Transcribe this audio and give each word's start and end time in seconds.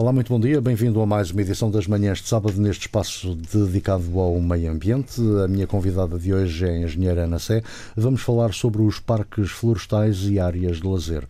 Olá, 0.00 0.14
muito 0.14 0.32
bom 0.32 0.40
dia. 0.40 0.62
Bem-vindo 0.62 0.98
a 1.02 1.04
mais 1.04 1.30
uma 1.30 1.42
edição 1.42 1.70
das 1.70 1.86
manhãs 1.86 2.22
de 2.22 2.26
sábado 2.26 2.58
neste 2.58 2.86
espaço 2.86 3.34
dedicado 3.34 4.18
ao 4.18 4.40
meio 4.40 4.72
ambiente. 4.72 5.20
A 5.44 5.46
minha 5.46 5.66
convidada 5.66 6.18
de 6.18 6.32
hoje 6.32 6.64
é 6.64 6.70
a 6.70 6.78
engenheira 6.78 7.24
Ana 7.24 7.38
Sé. 7.38 7.62
Vamos 7.94 8.22
falar 8.22 8.54
sobre 8.54 8.80
os 8.80 8.98
parques 8.98 9.50
florestais 9.50 10.22
e 10.22 10.40
áreas 10.40 10.78
de 10.78 10.86
lazer 10.86 11.28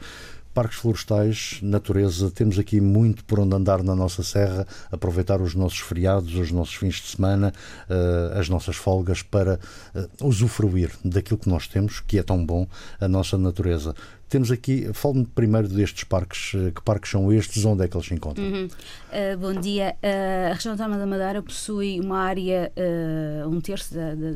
parques 0.55 0.79
florestais, 0.79 1.59
natureza, 1.63 2.31
temos 2.31 2.59
aqui 2.59 2.81
muito 2.81 3.25
por 3.25 3.39
onde 3.39 3.55
andar 3.55 3.83
na 3.83 3.95
nossa 3.95 4.23
serra, 4.23 4.67
aproveitar 4.91 5.41
os 5.41 5.55
nossos 5.55 5.79
feriados, 5.79 6.35
os 6.35 6.51
nossos 6.51 6.75
fins 6.75 6.97
de 6.97 7.07
semana, 7.07 7.53
uh, 7.89 8.39
as 8.39 8.49
nossas 8.49 8.77
folgas 8.77 9.23
para 9.23 9.61
uh, 9.95 10.27
usufruir 10.27 10.91
daquilo 11.05 11.39
que 11.39 11.49
nós 11.49 11.69
temos, 11.69 12.01
que 12.01 12.19
é 12.19 12.23
tão 12.23 12.45
bom, 12.45 12.67
a 13.01 13.07
nossa 13.07 13.39
natureza. 13.39 13.95
Temos 14.31 14.53
aqui, 14.53 14.89
fale-me 14.95 15.27
primeiro 15.27 15.67
destes 15.67 16.05
parques, 16.05 16.53
eh, 16.55 16.71
que 16.71 16.81
parques 16.83 17.11
são 17.11 17.33
estes, 17.33 17.65
onde 17.65 17.85
é 17.85 17.89
que 17.89 17.97
eles 17.97 18.07
se 18.07 18.15
encontram? 18.15 18.45
Uhum. 18.45 18.67
Uh, 18.67 19.39
bom 19.39 19.61
dia. 19.61 19.97
Uh, 20.01 20.53
a 20.53 20.55
região 20.55 20.73
autónoma 20.75 20.99
da 20.99 21.05
Madeira 21.05 21.43
possui 21.43 21.99
uma 21.99 22.21
área, 22.21 22.71
uh, 22.77 23.49
um 23.49 23.61
terço 23.61 23.93
da, 23.93 24.15
da, 24.15 24.31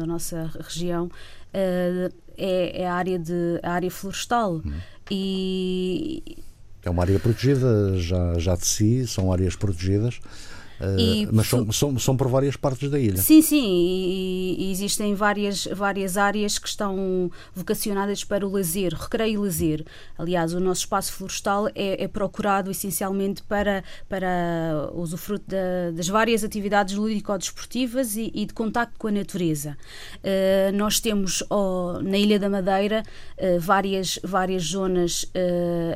da, 0.00 0.04
nossa 0.04 0.50
região, 0.60 1.08
é, 1.54 2.10
é, 2.36 2.88
a 2.88 2.94
área, 2.94 3.20
de, 3.20 3.60
a 3.62 3.70
área 3.70 3.88
florestal. 3.88 4.54
Uhum. 4.54 4.80
E 5.12 6.24
é 6.82 6.90
uma 6.90 7.04
área 7.04 7.20
protegida 7.20 7.96
já, 7.98 8.38
já 8.40 8.56
de 8.56 8.66
si, 8.66 9.06
são 9.06 9.32
áreas 9.32 9.54
protegidas. 9.54 10.18
Uh, 10.80 11.28
mas 11.32 11.46
são, 11.46 11.72
são, 11.72 11.98
são 11.98 12.16
por 12.16 12.28
várias 12.28 12.56
partes 12.56 12.90
da 12.90 12.98
ilha. 12.98 13.16
Sim, 13.16 13.40
sim, 13.40 13.66
e, 13.66 14.56
e, 14.58 14.70
existem 14.70 15.14
várias, 15.14 15.66
várias 15.66 16.16
áreas 16.16 16.58
que 16.58 16.68
estão 16.68 17.30
vocacionadas 17.54 18.24
para 18.24 18.46
o 18.46 18.52
lazer, 18.52 18.92
recreio 18.94 19.34
e 19.34 19.36
lazer. 19.38 19.84
Aliás, 20.18 20.52
o 20.52 20.60
nosso 20.60 20.80
espaço 20.80 21.12
florestal 21.12 21.68
é, 21.68 22.04
é 22.04 22.08
procurado 22.08 22.70
essencialmente 22.70 23.42
para, 23.42 23.82
para 24.08 24.90
usufruto 24.94 25.46
da, 25.48 25.90
das 25.92 26.08
várias 26.08 26.44
atividades 26.44 26.94
lúdico-desportivas 26.94 28.16
e, 28.16 28.30
e, 28.34 28.44
de 28.44 28.52
contacto 28.52 28.98
com 28.98 29.08
a 29.08 29.12
natureza. 29.12 29.76
Uh, 30.18 30.76
nós 30.76 31.00
temos 31.00 31.42
oh, 31.48 32.00
na 32.02 32.18
Ilha 32.18 32.38
da 32.38 32.50
Madeira 32.50 33.02
uh, 33.38 33.60
várias, 33.60 34.18
várias 34.22 34.64
zonas 34.64 35.30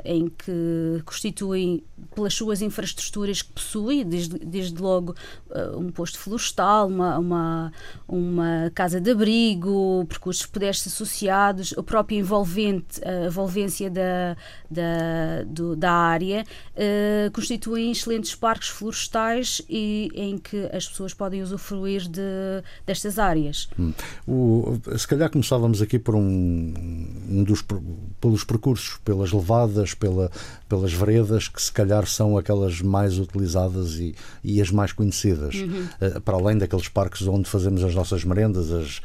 em 0.04 0.28
que 0.28 1.02
constituem, 1.04 1.82
pelas 2.14 2.34
suas 2.34 2.62
infraestruturas 2.62 3.42
que 3.42 3.52
possui, 3.52 4.04
desde, 4.04 4.38
desde 4.38 4.69
desde 4.70 4.82
logo 4.82 5.14
uh, 5.50 5.78
um 5.78 5.90
posto 5.90 6.18
florestal, 6.18 6.88
uma, 6.88 7.18
uma, 7.18 7.72
uma 8.08 8.70
casa 8.74 9.00
de 9.00 9.10
abrigo, 9.10 10.04
percursos 10.08 10.46
pedestres 10.46 10.94
associados, 10.94 11.72
o 11.72 11.82
próprio 11.82 12.18
envolvente, 12.18 13.00
a 13.04 13.26
envolvência 13.26 13.90
da, 13.90 14.36
da, 14.70 15.44
do, 15.46 15.76
da 15.76 15.92
área, 15.92 16.44
uh, 16.74 17.30
constituem 17.32 17.90
excelentes 17.90 18.34
parques 18.34 18.68
florestais 18.68 19.60
e, 19.68 20.10
em 20.14 20.38
que 20.38 20.68
as 20.72 20.88
pessoas 20.88 21.12
podem 21.12 21.42
usufruir 21.42 22.08
de, 22.08 22.62
destas 22.86 23.18
áreas. 23.18 23.68
Hum. 23.78 23.92
O, 24.26 24.78
se 24.96 25.06
calhar 25.06 25.30
começávamos 25.30 25.82
aqui 25.82 25.98
por 25.98 26.14
um, 26.14 26.20
um 26.20 27.44
dos 27.44 27.64
pelos 28.20 28.44
percursos, 28.44 28.98
pelas 29.04 29.32
levadas, 29.32 29.94
pela, 29.94 30.30
pelas 30.68 30.92
veredas, 30.92 31.48
que 31.48 31.60
se 31.60 31.72
calhar 31.72 32.06
são 32.06 32.36
aquelas 32.36 32.80
mais 32.80 33.18
utilizadas 33.18 33.94
e, 33.94 34.14
e 34.42 34.59
as 34.60 34.70
mais 34.70 34.92
conhecidas, 34.92 35.54
uhum. 35.54 35.86
uh, 36.00 36.20
para 36.20 36.36
além 36.36 36.58
daqueles 36.58 36.88
parques 36.88 37.26
onde 37.26 37.48
fazemos 37.48 37.82
as 37.84 37.94
nossas 37.94 38.24
merendas, 38.24 38.70
as, 38.70 39.00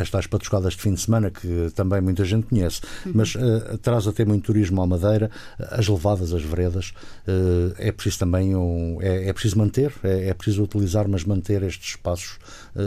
as 0.00 0.10
tais 0.10 0.26
patuscadas 0.26 0.74
de 0.74 0.80
fim 0.82 0.94
de 0.94 1.00
semana, 1.00 1.30
que 1.30 1.70
também 1.74 2.00
muita 2.00 2.24
gente 2.24 2.46
conhece. 2.46 2.80
Uhum. 3.04 3.12
Mas 3.14 3.34
uh, 3.34 3.78
traz 3.78 4.06
até 4.06 4.24
muito 4.24 4.44
turismo 4.44 4.82
à 4.82 4.86
Madeira, 4.86 5.30
as 5.58 5.88
levadas, 5.88 6.32
as 6.32 6.42
veredas, 6.42 6.92
uh, 7.26 7.74
é 7.78 7.92
preciso 7.92 8.18
também 8.18 8.54
um, 8.54 8.98
é, 9.00 9.28
é 9.28 9.32
preciso 9.32 9.58
manter, 9.58 9.92
é, 10.02 10.28
é, 10.28 10.34
preciso 10.34 10.62
utilizar, 10.62 11.08
mas 11.08 11.24
manter 11.24 11.62
estes 11.62 11.90
espaços 11.90 12.38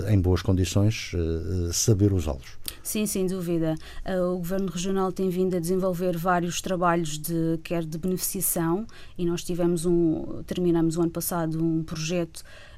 em 0.10 0.20
boas 0.20 0.42
condições, 0.42 1.12
saber 1.74 2.14
usá-los. 2.14 2.58
Sim, 2.82 3.06
sem 3.06 3.28
dúvida. 3.28 3.76
o 4.32 4.38
Governo 4.38 4.72
Regional 4.72 5.12
tem 5.12 5.30
vindo 5.30 5.56
a 5.56 5.60
desenvolver 5.60 6.18
vários 6.18 6.62
trabalhos 6.62 7.18
de 7.18 7.60
quer 7.64 7.84
de 7.84 7.98
beneficiação 7.98 8.86
e 9.18 9.26
nós 9.26 9.44
tivemos 9.44 9.86
um 9.86 10.42
terminamos 10.44 10.98
o 10.98 11.02
ano 11.02 11.12
passado 11.12 11.64
um 11.64 11.84
projeto 11.84 12.13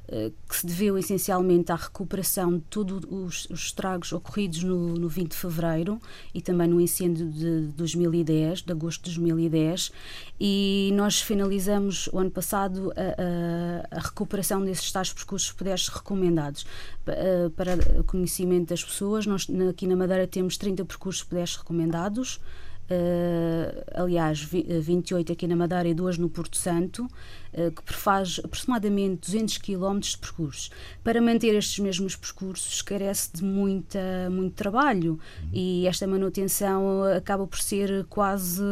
eh, 0.08 0.30
que 0.48 0.56
se 0.56 0.64
deveu 0.64 0.96
essencialmente 0.96 1.72
à 1.72 1.74
recuperação 1.74 2.58
de 2.58 2.64
todos 2.70 3.02
os, 3.10 3.50
os 3.50 3.64
estragos 3.64 4.12
ocorridos 4.12 4.62
no, 4.62 4.94
no 4.94 5.08
20 5.08 5.32
de 5.32 5.36
fevereiro 5.36 6.00
e 6.32 6.40
também 6.40 6.68
no 6.68 6.80
incêndio 6.80 7.28
de 7.28 7.62
2010, 7.74 8.62
de 8.62 8.70
agosto 8.70 9.02
de 9.02 9.10
2010, 9.10 9.90
e 10.38 10.92
nós 10.94 11.20
finalizamos 11.20 12.08
o 12.12 12.20
ano 12.20 12.30
passado 12.30 12.92
a, 12.92 13.96
a, 13.96 13.98
a 13.98 14.00
recuperação 14.00 14.64
desses 14.64 14.92
tais 14.92 15.12
percursos 15.12 15.50
pedestres 15.50 15.96
recomendados. 15.96 16.64
Eh, 17.08 17.50
para 17.56 17.74
o 17.98 18.04
conhecimento 18.04 18.68
das 18.68 18.84
pessoas, 18.84 19.26
nós 19.26 19.48
aqui 19.68 19.88
na 19.88 19.96
Madeira 19.96 20.28
temos 20.28 20.56
30 20.56 20.84
percursos 20.84 21.24
pedestres 21.24 21.58
recomendados. 21.58 22.40
Uh, 22.88 23.82
aliás, 23.94 24.40
28 24.40 25.32
aqui 25.32 25.48
na 25.48 25.56
Madeira 25.56 25.88
e 25.88 25.94
2 25.94 26.18
no 26.18 26.28
Porto 26.28 26.56
Santo, 26.56 27.04
uh, 27.04 27.82
que 27.82 27.92
faz 27.92 28.40
aproximadamente 28.44 29.28
200 29.32 29.58
km 29.58 29.98
de 29.98 30.18
percursos. 30.18 30.70
Para 31.02 31.20
manter 31.20 31.54
estes 31.56 31.80
mesmos 31.80 32.14
percursos 32.14 32.82
carece 32.82 33.30
de 33.34 33.42
muita, 33.42 34.30
muito 34.30 34.54
trabalho 34.54 35.12
uhum. 35.12 35.48
e 35.52 35.86
esta 35.88 36.06
manutenção 36.06 37.02
acaba 37.02 37.44
por 37.46 37.58
ser 37.58 38.04
quase 38.08 38.62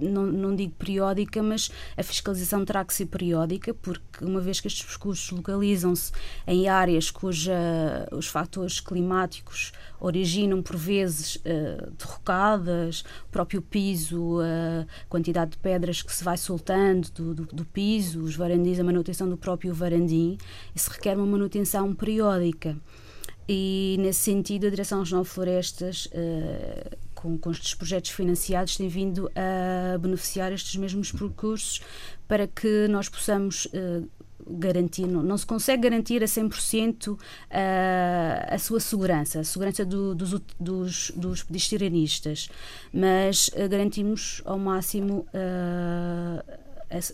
não, 0.00 0.26
não 0.26 0.56
digo 0.56 0.72
periódica, 0.74 1.42
mas 1.42 1.70
a 1.96 2.02
fiscalização 2.02 2.64
terá 2.64 2.84
que 2.84 2.92
ser 2.92 3.06
periódica, 3.06 3.72
porque 3.72 4.24
uma 4.24 4.40
vez 4.40 4.60
que 4.60 4.66
estes 4.66 4.84
percursos 4.84 5.30
localizam-se 5.30 6.12
em 6.46 6.68
áreas 6.68 7.10
cuja 7.10 7.54
os 8.10 8.26
fatores 8.26 8.80
climáticos 8.80 9.72
originam 10.02 10.60
por 10.62 10.76
vezes 10.76 11.36
uh, 11.36 11.90
derrocadas, 11.96 13.04
próprio 13.30 13.62
piso, 13.62 14.40
a 14.40 14.86
quantidade 15.08 15.52
de 15.52 15.58
pedras 15.58 16.02
que 16.02 16.12
se 16.12 16.24
vai 16.24 16.36
soltando 16.36 17.08
do, 17.10 17.34
do, 17.34 17.46
do 17.46 17.64
piso, 17.64 18.20
os 18.22 18.34
varandins, 18.34 18.78
a 18.80 18.84
manutenção 18.84 19.28
do 19.28 19.36
próprio 19.36 19.72
varandim, 19.72 20.36
isso 20.74 20.90
requer 20.90 21.16
uma 21.16 21.26
manutenção 21.26 21.94
periódica. 21.94 22.76
E 23.48 23.96
nesse 23.98 24.20
sentido, 24.20 24.66
a 24.66 24.70
Direção 24.70 25.00
Regional 25.00 25.24
de 25.24 25.30
Florestas 25.30 26.06
uh, 26.06 26.96
com, 27.22 27.38
com 27.38 27.52
estes 27.52 27.74
projetos 27.74 28.10
financiados, 28.10 28.76
tem 28.76 28.88
vindo 28.88 29.30
a 29.36 29.96
beneficiar 29.98 30.52
estes 30.52 30.74
mesmos 30.74 31.12
percursos 31.12 31.80
para 32.26 32.48
que 32.48 32.88
nós 32.88 33.08
possamos 33.08 33.66
uh, 33.66 34.08
garantir, 34.48 35.06
não, 35.06 35.22
não, 35.22 35.36
se 35.36 35.46
consegue 35.46 35.82
garantir 35.82 36.22
a 36.22 36.26
100% 36.26 37.12
uh, 37.12 37.18
a 38.48 38.58
sua 38.58 38.80
segurança, 38.80 39.40
a 39.40 39.44
segurança 39.44 39.84
do, 39.84 40.14
dos, 40.14 40.40
dos, 40.58 41.12
dos 41.14 41.42
pedesterianistas, 41.42 42.48
mas 42.92 43.48
uh, 43.48 43.68
garantimos 43.68 44.42
ao 44.44 44.58
máximo 44.58 45.26
uh, 45.28 46.61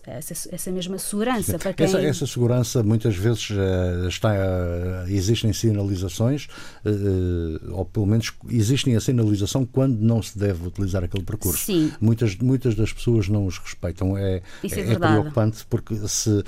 essa, 0.06 0.48
essa 0.50 0.70
mesma 0.70 0.98
segurança 0.98 1.58
para 1.58 1.72
quem... 1.72 1.86
essa, 1.86 2.00
essa 2.00 2.26
segurança 2.26 2.82
muitas 2.82 3.16
vezes 3.16 3.50
uh, 3.50 4.08
está 4.08 4.30
uh, 4.32 5.08
existem 5.08 5.52
sinalizações 5.52 6.48
uh, 6.84 7.72
ou 7.72 7.84
pelo 7.84 8.06
menos 8.06 8.32
existem 8.50 8.96
a 8.96 9.00
sinalização 9.00 9.64
quando 9.64 10.00
não 10.00 10.20
se 10.20 10.36
deve 10.38 10.66
utilizar 10.66 11.04
aquele 11.04 11.24
percurso. 11.24 11.64
Sim. 11.64 11.92
muitas 12.00 12.36
muitas 12.36 12.74
das 12.74 12.92
pessoas 12.92 13.28
não 13.28 13.46
os 13.46 13.58
respeitam. 13.58 14.16
É 14.16 14.42
Isso 14.62 14.78
é, 14.78 14.82
é, 14.82 14.92
é 14.92 14.98
preocupante 14.98 15.64
porque 15.68 15.94
se 16.08 16.42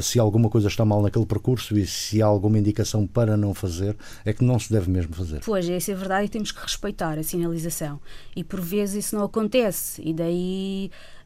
se 0.00 0.18
alguma 0.18 0.48
coisa 0.48 0.68
está 0.68 0.84
mal 0.84 1.02
naquele 1.02 1.26
percurso 1.26 1.76
e 1.78 1.86
se 1.86 2.22
há 2.22 2.26
alguma 2.26 2.58
indicação 2.58 3.06
para 3.06 3.36
não 3.36 3.54
fazer 3.54 3.96
é 4.24 4.32
que 4.32 4.44
não 4.44 4.58
se 4.58 4.72
deve 4.72 4.90
mesmo 4.90 5.14
fazer. 5.14 5.40
Pois 5.44 5.68
isso 5.68 5.90
é 5.90 5.94
verdade 5.94 6.26
e 6.26 6.28
temos 6.28 6.52
que 6.52 6.60
respeitar 6.60 7.18
a 7.18 7.22
sinalização. 7.22 8.00
E 8.34 8.42
por 8.42 8.60
vezes 8.60 9.06
isso 9.06 9.16
não 9.16 9.24
acontece. 9.24 10.00
E 10.04 10.14
daí 10.14 10.90
eh, 10.92 11.19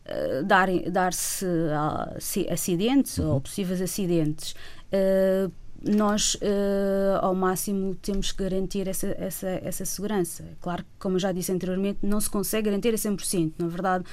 dar-se 0.44 1.46
dar 1.46 2.16
acidentes 2.50 3.18
uhum. 3.18 3.34
ou 3.34 3.40
possíveis 3.40 3.80
acidentes. 3.80 4.54
Uh, 4.92 5.50
nós, 5.86 6.34
uh, 6.36 7.18
ao 7.20 7.34
máximo, 7.34 7.94
temos 7.96 8.32
que 8.32 8.42
garantir 8.42 8.88
essa, 8.88 9.14
essa, 9.18 9.48
essa 9.62 9.84
segurança. 9.84 10.44
Claro 10.60 10.82
que, 10.82 10.90
como 10.98 11.16
eu 11.16 11.20
já 11.20 11.30
disse 11.30 11.52
anteriormente, 11.52 11.98
não 12.02 12.20
se 12.20 12.30
consegue 12.30 12.70
garantir 12.70 12.94
a 12.94 12.96
100%, 12.96 13.54
na 13.58 13.66
verdade, 13.68 14.04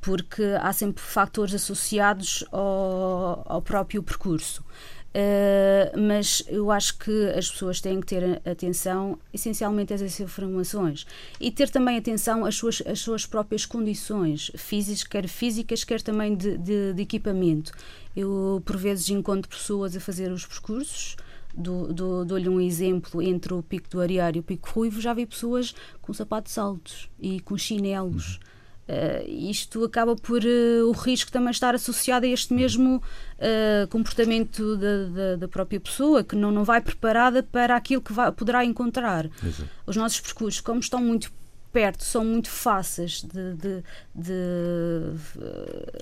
porque 0.00 0.42
há 0.60 0.72
sempre 0.72 1.02
fatores 1.02 1.54
associados 1.54 2.44
ao, 2.50 3.44
ao 3.46 3.62
próprio 3.62 4.02
percurso. 4.02 4.64
Uh, 5.10 6.00
mas 6.00 6.40
eu 6.46 6.70
acho 6.70 6.96
que 6.98 7.30
as 7.30 7.50
pessoas 7.50 7.80
têm 7.80 8.00
que 8.00 8.06
ter 8.06 8.40
atenção 8.48 9.18
essencialmente 9.34 9.92
a 9.92 9.96
essas 9.96 10.20
informações 10.20 11.04
e 11.40 11.50
ter 11.50 11.68
também 11.68 11.98
atenção 11.98 12.44
às 12.44 12.54
suas, 12.54 12.80
às 12.86 13.00
suas 13.00 13.26
próprias 13.26 13.66
condições 13.66 14.52
físicas, 14.54 15.02
quer 15.02 15.26
físicas, 15.26 15.82
quer 15.82 16.00
também 16.00 16.36
de, 16.36 16.56
de, 16.56 16.92
de 16.92 17.02
equipamento. 17.02 17.72
Eu, 18.14 18.62
por 18.64 18.76
vezes, 18.76 19.08
encontro 19.10 19.50
pessoas 19.50 19.96
a 19.96 20.00
fazer 20.00 20.30
os 20.30 20.46
percursos. 20.46 21.16
Dou-lhe 21.52 22.48
um 22.48 22.60
exemplo 22.60 23.20
entre 23.20 23.52
o 23.52 23.62
pico 23.62 23.88
do 23.90 24.00
Areário 24.00 24.38
e 24.38 24.40
o 24.40 24.44
pico 24.44 24.70
ruivo. 24.70 25.00
Já 25.00 25.12
vi 25.12 25.26
pessoas 25.26 25.74
com 26.00 26.12
sapatos 26.12 26.56
altos 26.56 27.10
e 27.18 27.40
com 27.40 27.58
chinelos. 27.58 28.36
Uhum 28.36 28.50
Uh, 28.90 29.30
isto 29.30 29.84
acaba 29.84 30.16
por 30.16 30.42
uh, 30.42 30.88
o 30.88 30.90
risco 30.90 31.30
também 31.30 31.52
estar 31.52 31.76
associado 31.76 32.26
a 32.26 32.28
este 32.28 32.52
mesmo 32.52 32.96
uh, 32.96 33.86
comportamento 33.86 34.76
da, 34.76 35.04
da, 35.04 35.36
da, 35.36 35.48
própria 35.48 35.78
pessoa, 35.78 36.24
que 36.24 36.34
não, 36.34 36.50
não 36.50 36.64
vai 36.64 36.80
preparada 36.80 37.40
para 37.40 37.76
aquilo 37.76 38.02
que 38.02 38.12
vai, 38.12 38.32
poderá 38.32 38.64
encontrar. 38.64 39.26
Exato. 39.46 39.70
Os 39.86 39.94
nossos 39.94 40.20
percursos, 40.20 40.60
como 40.60 40.80
estão 40.80 41.00
muito 41.00 41.30
perto, 41.72 42.04
são 42.04 42.24
muito 42.24 42.50
fáceis 42.50 43.22
de. 43.22 43.54
de, 43.54 43.82
de 44.14 44.32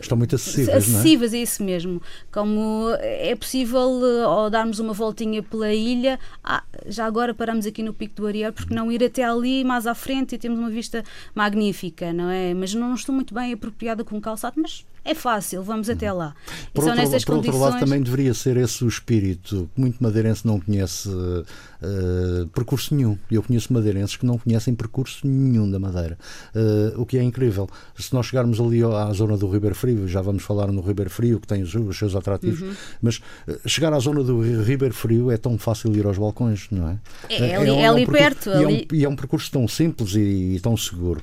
Estão 0.01 0.17
muito 0.17 0.35
acessíveis. 0.35 0.77
Acessíveis, 0.77 1.35
é? 1.35 1.39
é 1.39 1.43
isso 1.43 1.63
mesmo. 1.63 2.03
Como 2.33 2.89
é 3.01 3.35
possível, 3.35 3.81
ao 4.25 4.51
darmos 4.51 4.79
uma 4.79 4.93
voltinha 4.93 5.43
pela 5.43 5.73
ilha, 5.73 6.19
ah, 6.43 6.63
já 6.87 7.07
agora 7.07 7.35
paramos 7.35 7.67
aqui 7.67 7.83
no 7.83 7.93
Pico 7.93 8.15
do 8.17 8.27
Ariel, 8.27 8.53
porque 8.53 8.75
não 8.75 8.91
ir 8.91 9.05
até 9.05 9.25
ali 9.25 9.65
mais 9.65 9.87
à 9.87 9.95
frente 9.95 10.35
e 10.35 10.39
temos 10.39 10.59
uma 10.59 10.71
vista 10.71 11.05
magnífica, 11.35 12.13
não 12.13 12.31
é? 12.31 12.55
Mas 12.55 12.75
não 12.75 12.95
estou 12.95 13.15
muito 13.15 13.35
bem 13.35 13.53
apropriada 13.53 14.05
com 14.05 14.17
o 14.17 14.21
calçado, 14.21 14.61
mas 14.61 14.85
é 15.09 15.15
fácil, 15.15 15.63
vamos 15.63 15.89
até 15.89 16.13
lá. 16.13 16.35
Por, 16.75 16.85
outro, 16.85 17.01
por 17.01 17.11
condições... 17.11 17.47
outro, 17.47 17.59
lado, 17.59 17.81
também 17.81 18.03
deveria 18.03 18.35
ser 18.35 18.59
esse 18.59 18.85
o 18.85 18.89
espírito. 18.89 19.69
Muito 19.75 20.03
madeirense 20.03 20.47
não 20.47 20.61
conhece 20.61 21.09
uh, 21.09 22.47
percurso 22.53 22.95
nenhum. 22.95 23.17
Eu 23.31 23.43
conheço 23.43 23.73
madeirenses 23.73 24.17
que 24.17 24.27
não 24.27 24.37
conhecem 24.37 24.75
percurso 24.75 25.27
nenhum 25.27 25.71
da 25.71 25.79
Madeira. 25.79 26.19
Uh, 26.55 27.01
o 27.01 27.07
que 27.07 27.17
é 27.17 27.23
incrível. 27.23 27.71
Se 27.99 28.13
nós 28.13 28.27
chegarmos 28.27 28.61
ali 28.61 28.83
à 28.85 29.11
zona 29.15 29.39
do 29.39 29.49
Ribeiro 29.49 29.75
Frio, 29.75 30.07
já 30.07 30.21
vamos 30.21 30.43
falar 30.43 30.71
no 30.71 30.83
Ribeiro 30.83 31.09
Frio, 31.09 31.41
que 31.41 31.47
tem 31.47 31.63
os, 31.63 31.75
os 31.75 31.97
seus 31.97 32.15
atrativos, 32.15 32.61
uhum. 32.61 32.75
mas 33.01 33.17
uh, 33.17 33.67
chegar 33.67 33.95
à 33.95 33.99
zona 33.99 34.23
do 34.23 34.63
Ribeiro 34.63 34.95
Frio 34.95 35.31
é 35.31 35.39
tão 35.39 35.57
fácil 35.57 35.97
ir 35.97 36.05
aos 36.05 36.19
balcões, 36.19 36.67
não 36.71 36.87
é? 36.87 36.99
É, 37.31 37.51
é 37.51 37.57
ali, 37.57 37.71
é, 37.71 38.03
é 38.03 38.07
perto. 38.07 38.51
E, 38.51 38.53
ali... 38.53 38.63
É 38.63 38.67
um, 38.67 38.97
e, 38.99 39.05
é 39.07 39.09
um, 39.09 39.17
percurso 39.17 39.51
tão 39.51 39.67
simples 39.67 40.15
e, 40.15 40.57
e 40.57 40.61
tão 40.61 40.77
seguro. 40.77 41.23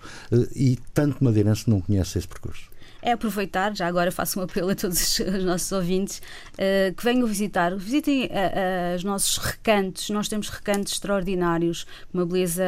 e 0.55 0.79
tanto 0.91 1.23
madeirense 1.23 1.69
não 1.69 1.79
conhece 1.79 2.17
esse 2.17 2.27
percurso 2.27 2.74
é 3.05 3.11
aproveitar, 3.11 3.75
já 3.75 3.85
agora 3.85 4.11
faço 4.11 4.39
um 4.39 4.43
apelo 4.43 4.71
a 4.71 4.75
todos 4.75 5.19
os 5.19 5.43
nossos 5.43 5.71
ouvintes, 5.71 6.17
uh, 6.53 6.91
que 6.95 7.03
venham 7.03 7.27
visitar, 7.27 7.75
visitem 7.75 8.23
uh, 8.23 8.27
uh, 8.27 8.95
os 8.95 9.03
nossos 9.03 9.37
recantos, 9.37 10.09
nós 10.09 10.27
temos 10.27 10.49
recantos 10.49 10.93
extraordinários, 10.93 11.85
uma 12.11 12.25
beleza 12.25 12.63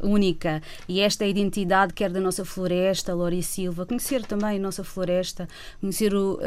única, 0.00 0.62
e 0.88 1.00
esta 1.00 1.26
identidade 1.26 1.92
quer 1.92 2.08
da 2.08 2.18
nossa 2.18 2.46
floresta, 2.46 3.12
Lori 3.12 3.42
Silva, 3.42 3.84
conhecer 3.84 4.24
também 4.24 4.56
a 4.56 4.60
nossa 4.60 4.82
floresta, 4.82 5.46
conhecer 5.82 6.14
o, 6.14 6.40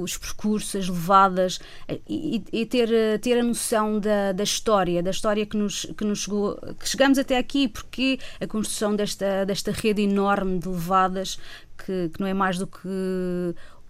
os 0.00 0.16
percursos, 0.16 0.76
as 0.76 0.88
levadas, 0.88 1.60
e, 2.08 2.42
e, 2.50 2.64
ter, 2.64 2.88
ter 3.20 3.38
a 3.38 3.42
noção 3.42 4.00
da, 4.00 4.32
da 4.32 4.42
história, 4.42 5.02
da 5.02 5.10
história 5.10 5.44
que 5.44 5.56
nos, 5.56 5.84
que 5.96 6.04
nos 6.04 6.20
chegou, 6.20 6.58
que 6.78 6.88
chegamos 6.88 7.18
até 7.18 7.36
aqui, 7.36 7.68
porque 7.68 8.18
a 8.40 8.46
construção 8.46 8.96
desta, 8.96 9.44
desta 9.44 9.70
rede 9.70 10.00
enorme 10.00 10.58
de 10.58 10.68
levadas 10.68 11.38
que, 11.84 12.10
que 12.10 12.20
não 12.20 12.26
é 12.26 12.34
mais 12.34 12.58
do 12.58 12.66
que 12.66 12.88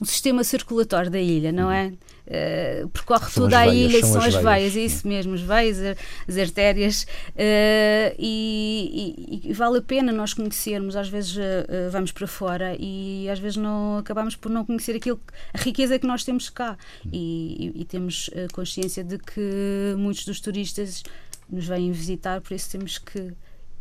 um 0.00 0.04
sistema 0.04 0.42
circulatório 0.42 1.10
da 1.10 1.20
ilha, 1.20 1.52
não 1.52 1.70
é? 1.70 1.92
Uh, 2.26 2.88
percorre 2.90 3.28
são 3.28 3.44
toda 3.44 3.58
a 3.58 3.66
veias, 3.66 3.92
ilha, 3.92 4.00
são, 4.00 4.12
são 4.12 4.22
as, 4.22 4.34
veias, 4.34 4.44
veias, 4.44 4.76
é 4.76 4.80
isso 4.80 5.08
mesmo, 5.08 5.34
as 5.34 5.40
veias, 5.40 5.78
as 6.28 6.38
artérias, 6.38 7.02
uh, 7.02 8.14
e, 8.18 9.42
e, 9.42 9.50
e, 9.50 9.52
vale 9.52 9.78
a 9.78 9.82
pena 9.82 10.12
nós 10.12 10.32
conhecermos. 10.32 10.96
Às 10.96 11.08
vezes 11.08 11.36
uh, 11.36 11.90
vamos 11.90 12.12
para 12.12 12.26
fora 12.26 12.76
e 12.78 13.28
às 13.28 13.38
vezes 13.38 13.56
não 13.56 13.98
acabamos 13.98 14.36
por 14.36 14.50
não 14.50 14.64
conhecer 14.64 14.96
aquilo, 14.96 15.20
a 15.52 15.58
riqueza 15.58 15.98
que 15.98 16.06
nós 16.06 16.24
temos 16.24 16.48
cá, 16.48 16.78
e, 17.12 17.72
e 17.74 17.84
temos 17.84 18.30
consciência 18.52 19.04
de 19.04 19.18
que 19.18 19.94
muitos 19.98 20.24
dos 20.24 20.40
turistas 20.40 21.02
nos 21.48 21.66
vêm 21.66 21.90
visitar, 21.90 22.40
por 22.40 22.54
isso 22.54 22.70
temos 22.70 22.96
que 22.98 23.32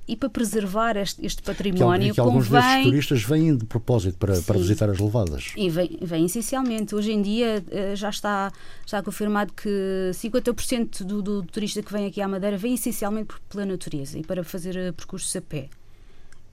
e 0.10 0.16
para 0.16 0.28
preservar 0.28 0.98
este, 0.98 1.24
este 1.24 1.44
património 1.44 2.16
que, 2.16 2.20
alguns 2.20 2.48
convém... 2.48 2.62
desses 2.62 2.84
turistas 2.84 3.24
vêm 3.24 3.56
de 3.56 3.64
propósito 3.64 4.18
para, 4.18 4.42
para 4.42 4.58
visitar 4.58 4.90
as 4.90 4.98
levadas. 4.98 5.54
E 5.56 5.70
vêm, 5.70 6.00
vem 6.02 6.26
essencialmente. 6.26 6.96
Hoje 6.96 7.12
em 7.12 7.22
dia 7.22 7.64
eh, 7.70 7.96
já 7.96 8.10
está, 8.10 8.52
está 8.84 9.04
confirmado 9.04 9.54
que 9.54 9.70
50% 10.12 11.04
do, 11.04 11.22
do 11.22 11.44
turista 11.44 11.84
que 11.84 11.94
vem 11.94 12.08
aqui 12.08 12.22
à 12.22 12.28
Madeira 12.28 12.58
vem 12.58 12.74
essencialmente 12.74 13.36
pela 13.48 13.68
natureza 13.68 14.18
e 14.18 14.24
para 14.24 14.44
fazer 14.44 14.76
eh, 14.76 14.92
percursos 14.92 15.36
a 15.36 15.42
pé. 15.42 15.70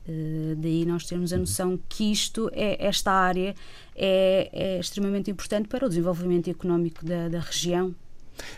Uh, 0.06 0.54
daí 0.56 0.84
nós 0.84 1.04
temos 1.04 1.32
a 1.32 1.38
noção 1.38 1.80
que 1.88 2.12
isto 2.12 2.48
é 2.52 2.86
esta 2.86 3.10
área 3.10 3.56
é, 3.96 4.50
é 4.52 4.78
extremamente 4.78 5.32
importante 5.32 5.66
para 5.66 5.84
o 5.84 5.88
desenvolvimento 5.88 6.48
económico 6.48 7.04
da, 7.04 7.28
da 7.28 7.40
região 7.40 7.92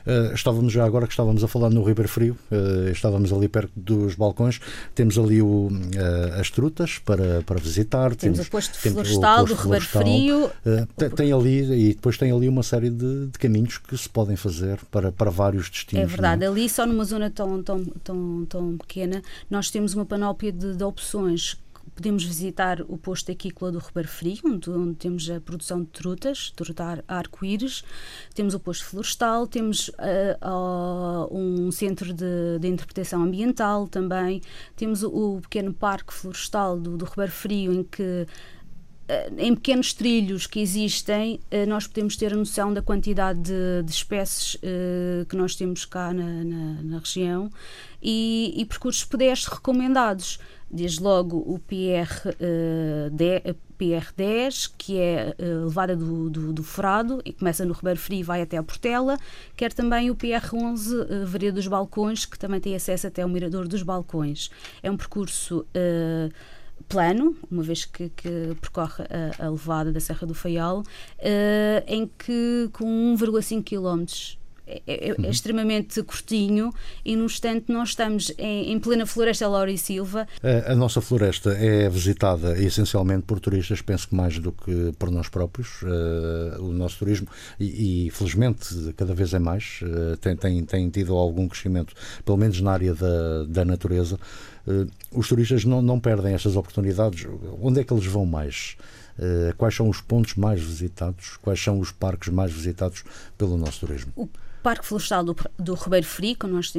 Uh, 0.07 0.35
estávamos 0.35 0.73
já 0.73 0.85
agora 0.85 1.07
que 1.07 1.13
estávamos 1.13 1.43
a 1.43 1.49
falar 1.49 1.71
no 1.71 1.83
Ribeiro 1.83 2.09
Frio, 2.09 2.37
uh, 2.51 2.91
estávamos 2.91 3.33
ali 3.33 3.49
perto 3.49 3.73
dos 3.77 4.15
balcões, 4.15 4.61
temos 4.95 5.19
ali 5.19 5.41
o, 5.43 5.69
uh, 5.69 6.41
as 6.41 6.51
trutas 6.51 6.99
para, 6.99 7.43
para 7.43 7.59
visitar. 7.59 8.15
Temos, 8.15 8.39
temos 8.39 8.47
o 8.47 8.51
posto 8.51 8.79
florestal 8.79 9.45
do 9.45 9.55
Ribeiro 9.55 9.85
Frio. 9.85 10.51
Tem, 10.97 11.11
tem, 11.11 11.33
ali, 11.33 11.91
e 11.91 11.95
depois 11.95 12.17
tem 12.17 12.33
ali 12.33 12.49
uma 12.49 12.63
série 12.63 12.91
de, 12.91 13.27
de, 13.27 13.39
caminhos 13.39 13.79
que 13.79 13.97
se 13.97 14.09
podem 14.09 14.37
fazer 14.37 14.79
para, 14.91 15.13
para 15.13 15.31
vários 15.31 15.69
destinos. 15.69 16.05
É 16.05 16.07
verdade, 16.07 16.45
é? 16.45 16.49
ali 16.49 16.69
só 16.69 16.87
numa 16.87 17.05
zona 17.05 17.31
tão, 17.31 17.63
tão, 17.63 17.85
tão, 18.03 18.47
tão 18.47 18.77
pequena, 18.79 19.23
nós 19.51 19.71
temos 19.71 19.95
uma 19.95 20.05
panóplia 20.05 20.53
de, 20.53 20.75
de 20.75 20.85
opções 20.85 21.59
Podemos 21.99 22.23
visitar 22.23 22.81
o 22.83 22.97
posto 22.97 23.33
aquícola 23.33 23.73
do 23.73 23.81
Ribeiro 23.81 24.09
Frio, 24.09 24.39
onde, 24.45 24.71
onde, 24.71 24.95
temos 24.95 25.29
a 25.29 25.41
produção 25.41 25.81
de 25.81 25.89
trutas, 25.89 26.53
truta 26.55 27.03
arco-íris. 27.09 27.83
Temos 28.33 28.55
o 28.55 28.61
posto 28.61 28.85
florestal, 28.85 29.49
temos 29.49 29.89
uh, 29.89 29.99
uh, 30.41 31.37
um 31.37 31.73
centro 31.73 32.13
de, 32.15 32.61
de, 32.61 32.69
interpretação 32.69 33.25
ambiental 33.25 33.89
também. 33.89 34.41
Temos 34.77 35.03
o, 35.03 35.09
o 35.09 35.41
pequeno 35.41 35.75
parque 35.75 36.15
florestal 36.15 36.79
do, 36.79 36.97
do 36.97 37.05
Ribeiro 37.05 37.33
Frio, 37.33 37.73
em 37.73 37.83
que 37.83 38.29
eh, 39.09 39.33
em 39.37 39.57
pequenos 39.57 39.93
trilhos 39.93 40.47
que 40.47 40.61
existem, 40.61 41.41
nós 41.67 41.89
podemos 41.89 42.17
ter 42.17 42.33
a 42.33 42.37
noção 42.37 42.73
da 42.73 42.81
quantidade 42.81 43.41
de, 43.41 43.83
de 43.83 43.91
espécies 43.91 44.57
que 45.29 45.35
nós 45.35 45.57
temos 45.57 45.85
cá 45.85 46.13
na, 46.13 46.45
na, 46.45 46.83
na 46.83 46.99
região 46.99 47.51
e, 48.01 48.55
e, 48.55 48.65
percursos 48.67 49.05
pedestres 49.05 49.53
recomendados 49.53 50.39
desde 50.71 51.03
logo 51.03 51.39
o 51.39 51.59
PR, 51.59 52.29
uh, 52.29 53.11
de, 53.11 53.43
PR10, 53.79 54.73
que 54.77 54.99
é 54.99 55.35
uh, 55.39 55.65
levada 55.65 55.97
do, 55.97 56.29
do, 56.29 56.53
do 56.53 56.63
Frado 56.63 57.23
e 57.25 57.33
começa 57.33 57.65
no 57.65 57.73
Ribeiro 57.73 58.01
Frio 58.01 58.19
e 58.19 58.23
vai 58.23 58.43
até 58.43 58.57
a 58.57 58.63
Portela, 58.63 59.17
quer 59.57 59.73
também 59.73 60.11
o 60.11 60.17
PR11, 60.17 61.23
uh, 61.23 61.27
Vereda 61.27 61.53
dos 61.53 61.69
Balcões, 61.69 62.27
que 62.27 62.39
também 62.39 62.61
tem 62.61 62.75
acesso 62.75 63.07
até 63.07 63.23
ao 63.23 63.29
Mirador 63.29 63.69
dos 63.69 63.83
Balcões. 63.83 64.51
É 64.83 64.91
um 64.91 64.97
percurso 64.97 65.61
uh, 65.61 66.33
plano, 66.89 67.37
uma 67.51 67.63
vez 67.63 67.85
que, 67.85 68.11
que 68.11 68.57
percorre 68.61 69.05
a, 69.39 69.47
a, 69.47 69.51
levada 69.51 69.93
da 69.93 70.01
Serra 70.01 70.27
do 70.27 70.35
Faial, 70.35 70.83
em 71.87 72.07
que 72.07 72.71
com 72.73 73.15
1,5 73.17 73.65
km 73.65 74.38
é, 74.69 74.83
é, 74.87 75.09
é, 75.09 75.15
uhum. 75.15 75.31
extremamente 75.31 76.03
curtinho 76.03 76.71
e 77.03 77.17
no 77.17 77.25
instante 77.25 77.73
nós 77.73 77.91
estamos 77.91 78.31
em, 78.37 78.71
em 78.71 78.79
plena 78.79 79.07
floresta 79.07 79.49
Laura 79.49 79.71
e 79.71 79.79
Silva. 79.79 80.29
A, 80.43 80.73
a, 80.73 80.77
nossa 80.77 81.01
floresta 81.01 81.53
é 81.53 81.89
visitada 81.89 82.61
essencialmente 82.63 83.23
por 83.23 83.41
turistas, 83.41 83.81
penso 83.81 84.09
que 84.09 84.15
mais 84.15 84.39
do 84.39 84.53
que 84.53 84.93
por 84.99 85.11
nós 85.11 85.29
próprios. 85.29 85.81
Uh, 85.83 86.63
o 86.63 86.73
nosso 86.73 86.99
turismo, 86.99 87.27
e, 87.59 88.09
e, 88.09 88.11
felizmente 88.11 88.93
cada 88.95 89.15
vez 89.15 89.33
é 89.33 89.39
mais, 89.39 89.81
uh, 89.83 90.17
tem, 90.19 90.37
tem, 90.37 90.63
tem 90.65 90.91
tido 90.91 91.15
algum 91.15 91.49
crescimento, 91.49 91.95
pelo 92.23 92.37
menos 92.37 92.61
na 92.61 92.73
área 92.73 92.95
da, 92.95 93.45
da 93.49 93.65
natureza. 93.65 94.19
Uh, 94.67 94.87
os 95.11 95.29
turistas 95.29 95.65
não, 95.65 95.81
não 95.81 95.99
perdem 95.99 96.35
estas 96.35 96.57
oportunidades. 96.57 97.27
Onde 97.63 97.81
é 97.81 97.85
que 97.85 97.93
eles 97.93 98.07
vão 98.07 98.27
mais? 98.27 98.77
quais 99.57 99.75
são 99.75 99.89
os 99.89 100.01
pontos 100.01 100.37
mais 100.37 100.61
visitados? 100.61 101.37
Quais 101.43 101.61
são 101.61 101.81
os 101.81 101.91
parques 101.91 102.29
mais 102.29 102.53
visitados 102.53 103.03
pelo 103.37 103.57
nosso 103.57 103.81
turismo? 103.81 104.13
O 104.15 104.29
Parque 104.69 104.85
Florestal 104.85 105.25
do, 105.25 105.35
do 105.59 105.73
Ribeiro 105.73 106.05
Frio, 106.05 106.37
como 106.39 106.53
nós 106.53 106.69
uh, 106.75 106.79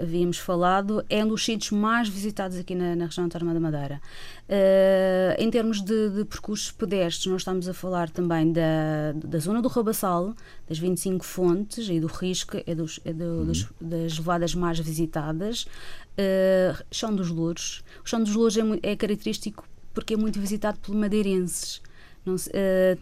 havíamos 0.00 0.38
falado, 0.38 1.04
é 1.10 1.24
um 1.24 1.26
dos 1.26 1.44
sítios 1.44 1.72
mais 1.72 2.08
visitados 2.08 2.56
aqui 2.56 2.76
na, 2.76 2.94
na 2.94 3.06
região 3.06 3.24
autónoma 3.24 3.52
da 3.52 3.58
Madeira. 3.58 4.00
Uh, 4.48 5.34
em 5.36 5.50
termos 5.50 5.80
de, 5.80 6.10
de, 6.10 6.24
percursos 6.24 6.70
pedestres, 6.70 7.26
nós 7.26 7.40
estamos 7.40 7.68
a 7.68 7.74
falar 7.74 8.08
também 8.08 8.52
da, 8.52 9.10
da 9.16 9.40
zona 9.40 9.60
do 9.60 9.66
Rabassal, 9.66 10.32
das 10.68 10.78
25 10.78 11.24
fontes 11.24 11.88
e 11.88 11.98
do 11.98 12.06
Risco, 12.06 12.58
é, 12.64 12.72
dos, 12.72 13.00
é 13.04 13.12
do, 13.12 13.24
uhum. 13.24 13.46
dos, 13.46 13.66
das 13.80 14.18
levadas 14.18 14.54
mais 14.54 14.78
visitadas. 14.78 15.64
Uh, 16.12 16.84
Chão 16.88 17.12
dos 17.12 17.30
Louros. 17.30 17.82
O 18.04 18.08
Chão 18.08 18.22
dos 18.22 18.32
Louros 18.32 18.56
é, 18.56 18.62
é 18.92 18.94
característico 18.94 19.68
porque 19.92 20.14
é 20.14 20.16
muito 20.16 20.38
visitado 20.38 20.78
por 20.78 20.94
madeirenses. 20.94 21.82
Não, 22.24 22.34
uh, 22.34 22.38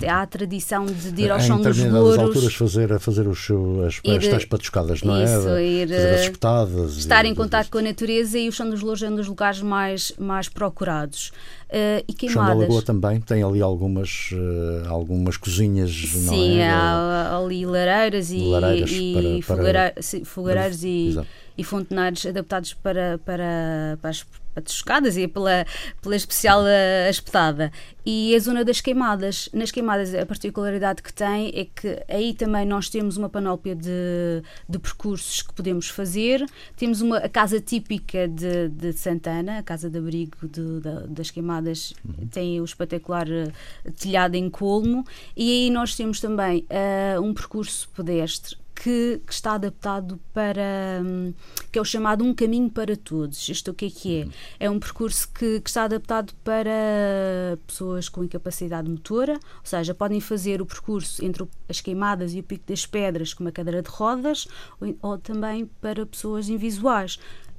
há 0.09 0.23
a 0.23 0.27
tradição 0.27 0.87
de, 0.87 1.11
de 1.11 1.23
ir 1.23 1.31
ao 1.31 1.41
chão 1.41 1.61
dos 1.61 1.77
louros. 1.77 2.19
alturas 2.19 2.55
fazer, 2.55 2.99
fazer 3.01 3.27
os 3.27 3.49
as, 3.85 4.01
ir, 4.05 4.17
as 4.17 4.29
tais 4.29 4.45
patuscadas, 4.45 5.03
não 5.03 5.23
isso, 5.23 5.49
é? 5.49 5.65
Ir, 5.65 5.89
fazer 5.89 6.15
as 6.15 6.21
espetadas. 6.21 6.97
Estar 6.97 7.25
em 7.25 7.35
contato 7.35 7.69
com 7.69 7.79
a 7.79 7.83
natureza 7.83 8.39
e 8.39 8.49
o 8.49 8.53
chão 8.53 8.71
dos 8.71 8.81
louros 8.81 9.03
é 9.03 9.11
um 9.11 9.17
dos 9.17 9.27
lugares 9.27 9.61
mais, 9.61 10.13
mais 10.19 10.49
procurados. 10.49 11.33
Uh, 11.69 12.01
e 12.07 12.15
queimadas. 12.15 12.31
O 12.31 12.33
chão 12.33 12.47
da 12.47 12.55
Lagoa 12.55 12.83
também 12.83 13.21
tem 13.21 13.43
ali 13.43 13.61
algumas, 13.61 14.31
uh, 14.33 14.89
algumas 14.89 15.37
cozinhas, 15.37 15.91
Sim, 15.91 16.59
é? 16.59 16.71
há 16.71 17.37
ali 17.37 17.67
lareiras 17.67 18.31
e, 18.31 18.39
lareiras 18.39 18.91
e 18.91 19.43
para, 19.47 19.65
para... 19.65 20.03
fogareiros 20.25 20.85
e, 20.85 21.19
e 21.59 21.65
fontenários 21.65 22.25
adaptados 22.25 22.73
para, 22.73 23.19
para, 23.19 23.99
para 24.01 24.11
as 24.11 24.25
patuscadas 24.61 25.17
e 25.17 25.27
pela, 25.29 25.67
pela 26.03 26.17
especial 26.17 26.63
uh, 26.63 27.11
espetada. 27.11 27.71
E 28.05 28.35
a 28.35 28.39
zona 28.39 28.65
das 28.65 28.81
queimadas. 28.81 29.51
Nas 29.53 29.71
queimadas, 29.71 30.15
a 30.15 30.25
particularidade 30.25 31.03
que 31.03 31.13
tem 31.13 31.53
é 31.55 31.67
que 31.67 32.03
aí 32.09 32.33
também 32.33 32.65
nós 32.65 32.89
temos 32.89 33.19
uma 33.19 33.29
panóplia 33.29 33.77
de, 33.77 34.43
de 34.67 34.79
percursos 34.79 35.43
que 35.43 35.53
podemos 35.53 35.91
fazer. 35.91 36.45
Temos 36.75 37.03
uma, 37.03 37.19
a 37.19 37.29
casa 37.29 37.61
típica 37.61 38.27
de, 38.27 38.69
de 38.69 38.95
Santana, 38.95 39.59
a 39.59 39.63
casa 39.63 39.91
de 39.91 39.99
abrigo 39.99 40.39
de, 40.43 40.81
de, 40.81 41.07
das 41.09 41.31
queimadas, 41.31 41.93
uhum. 42.03 42.27
tem 42.29 42.61
o 42.61 42.65
espetacular 42.65 43.27
uh, 43.29 43.93
telhado 43.93 44.37
em 44.37 44.49
colmo. 44.49 45.05
E 45.37 45.51
aí 45.51 45.71
nós 45.71 45.95
temos 45.95 46.19
também 46.19 46.67
uh, 46.71 47.21
um 47.21 47.35
percurso 47.35 47.91
pedestre 47.91 48.57
que, 48.81 49.21
que, 49.27 49.33
está 49.33 49.55
adaptado 49.55 50.21
para 50.33 51.03
hum, 51.05 51.35
que 51.73 51.79
é 51.79 51.83
o 51.83 51.85
chamado 51.85 52.25
um 52.25 52.33
caminho 52.33 52.71
para 52.71 52.97
todos. 52.97 53.49
Isto 53.49 53.73
o 53.73 53.75
que 53.75 53.87
é 53.87 53.91
que 53.91 54.21
é? 54.21 54.25
Uhum. 54.25 54.31
É 54.61 54.71
um 54.71 54.79
percurso 54.79 55.29
que, 55.33 55.61
que, 55.61 55.69
está 55.69 55.85
adaptado 55.85 56.33
para 56.45 57.59
pessoas 57.67 58.09
com 58.09 58.23
incapacidade 58.23 58.89
motora, 58.89 59.33
ou 59.33 59.65
seja, 59.65 59.95
podem 59.95 60.21
fazer 60.21 60.63
o 60.63 60.67
percurso 60.67 61.25
entre 61.25 61.45
as 61.69 61.81
queimadas 61.81 62.35
e 62.35 62.39
o 62.39 62.43
pico 62.43 62.65
das 62.69 62.87
pedras 62.87 63.35
com 63.35 63.43
uma 63.43 63.53
cadeira 63.53 63.83
de 63.83 63.91
rodas, 63.91 64.47
ou, 64.81 64.97
ou 65.03 65.19
também 65.19 65.67
para 65.81 66.07
pessoas 66.07 66.49
invisuais 66.49 67.19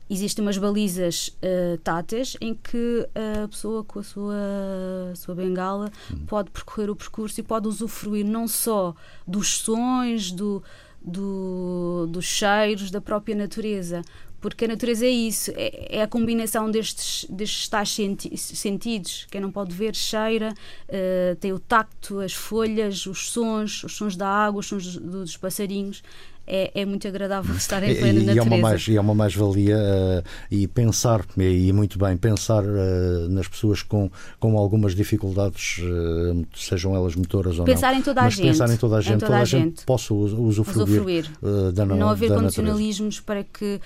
existem 0.10 0.44
umas 0.44 0.58
balizas 0.58 1.28
uh, 1.28 1.78
táteis 1.84 2.36
em 2.42 2.56
que 2.56 3.08
a 3.14 3.48
pessoa 3.48 3.84
com 3.84 4.00
a 4.00 4.04
sua, 4.04 5.14
sua 5.16 5.36
bengala 5.36 5.92
uhum. 6.12 6.26
pode 6.26 6.50
percorrer 6.50 6.90
o 6.90 6.96
percurso 6.96 7.40
e 7.40 7.44
pode 7.44 7.68
usufruir 7.68 8.26
não 8.26 8.48
só 8.48 8.96
dos 9.28 9.60
sons, 9.60 10.32
do, 10.32 10.64
do, 11.02 12.08
dos 12.08 12.26
cheiros, 12.26 12.92
da 12.92 13.02
própria 13.02 13.36
natureza. 13.36 14.02
Porque 14.42 14.64
a 14.64 14.68
natureza 14.70 15.06
é 15.06 15.10
isso, 15.10 15.52
é, 15.56 15.98
é 15.98 16.02
a 16.02 16.08
combinação 16.08 16.72
destes, 16.72 17.26
destes 17.30 17.68
tais 17.68 17.90
senti 17.90 18.38
sentidos. 18.38 19.28
Quem 19.30 19.42
não 19.42 19.52
pode 19.52 19.76
ver, 19.76 19.94
cheira, 19.94 20.54
uh, 20.54 21.36
tem 21.36 21.52
o 21.52 21.60
tacto, 21.60 22.20
as 22.20 22.34
folhas, 22.34 23.06
os 23.06 23.32
sons, 23.32 23.84
os 23.84 23.98
sons 23.98 24.16
da 24.16 24.28
água, 24.28 24.62
os 24.62 24.68
sons 24.68 24.96
dos, 24.96 24.96
dos 24.98 25.38
passarinhos 25.38 26.02
é, 26.50 26.82
é 26.82 26.86
muito 26.86 27.08
agradável 27.08 27.54
estar 27.56 27.84
em 27.84 27.96
plena 27.96 28.20
e, 28.20 28.26
natureza. 28.26 28.34
E 28.34 28.40
é 28.40 28.42
uma 28.42 28.58
mais, 28.58 28.90
é 28.90 29.00
uma 29.00 29.16
mais-valia 29.16 29.78
uh, 29.78 30.24
e 30.50 30.68
pensar, 30.68 31.24
e 31.38 31.72
muito 31.72 32.00
bem, 32.00 32.18
pensar 32.18 32.64
uh, 32.64 33.30
nas 33.30 33.48
pessoas 33.48 33.84
com, 33.84 34.10
com 34.40 34.58
algumas 34.58 34.96
dificuldades, 34.96 35.78
uh, 35.80 36.46
sejam 36.56 36.96
elas 36.96 37.16
motoras 37.16 37.60
ou 37.60 37.66
pensar 37.66 37.92
não. 37.92 38.00
Em 38.00 38.02
toda 38.02 38.22
a 38.22 38.30
gente, 38.30 38.48
pensar 38.48 38.70
em 38.70 38.78
toda 38.78 38.98
a 38.98 39.02
gente. 39.02 39.20
Toda, 39.20 39.28
toda 39.28 39.40
a 39.40 39.46
gente, 39.46 39.64
gente 39.64 39.86
possa 39.86 40.14
usufruir, 40.14 40.84
usufruir. 40.84 41.26
da 41.74 41.86
Não 41.86 42.10
haver 42.10 42.30
da 42.30 42.36
condicionalismos 42.36 43.20
para 43.20 43.44
que 43.44 43.66
eh, 43.66 43.80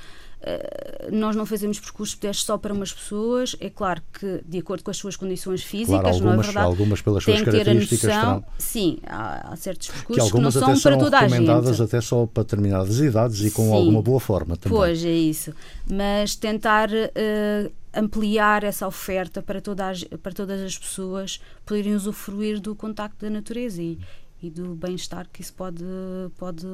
nós 1.12 1.36
não 1.36 1.46
fazemos 1.46 1.80
percursos 1.80 2.16
pedestres 2.16 2.46
só 2.46 2.58
para 2.58 2.74
umas 2.74 2.92
pessoas, 2.92 3.56
é 3.60 3.70
claro 3.70 4.02
que 4.14 4.42
de 4.46 4.60
acordo 4.60 4.84
com 4.84 4.92
as 4.92 4.98
suas 4.98 5.16
condições 5.16 5.64
físicas, 5.64 6.02
claro, 6.02 6.16
algumas, 6.16 6.36
não 6.36 6.42
é 6.42 6.46
verdade? 6.46 6.66
Algumas 6.66 7.02
pelas 7.02 7.24
suas 7.24 7.42
características 7.42 8.16
noção, 8.16 8.46
Sim, 8.58 9.00
há, 9.06 9.54
há, 9.54 9.56
certos 9.56 9.88
percursos 9.90 10.26
que, 10.26 10.38
que 10.38 10.42
não 10.42 10.52
são 10.52 10.80
para 10.80 10.98
toda 10.98 11.18
a 11.18 11.22
gente. 11.22 11.32
recomendadas 11.32 11.82
até 11.82 12.02
só 12.02 12.26
para 12.26 12.44
determinadas 12.44 13.00
idades 13.00 13.42
e 13.42 13.52
com 13.52 13.64
sim, 13.64 13.74
alguma 13.74 14.02
boa 14.02 14.20
forma 14.20 14.58
também. 14.58 14.78
Pois, 14.78 15.04
é 15.04 15.12
isso. 15.12 15.54
Mas 15.90 16.36
tentar 16.36 16.90
uh, 16.90 17.72
ampliar 17.94 18.64
essa 18.64 18.88
oferta 18.88 19.42
para, 19.42 19.62
toda 19.62 19.90
a, 19.90 20.18
para 20.18 20.34
todas 20.34 20.62
as 20.62 20.78
pessoas 20.78 21.40
poderem 21.66 21.96
usufruir 21.96 22.60
do 22.60 22.76
contacto 22.76 23.24
da 23.24 23.30
natureza 23.30 23.82
e, 23.82 23.98
e 24.42 24.50
do 24.50 24.76
bem-estar 24.76 25.28
que 25.32 25.42
isso 25.42 25.54
pode, 25.54 25.84
pode 26.38 26.66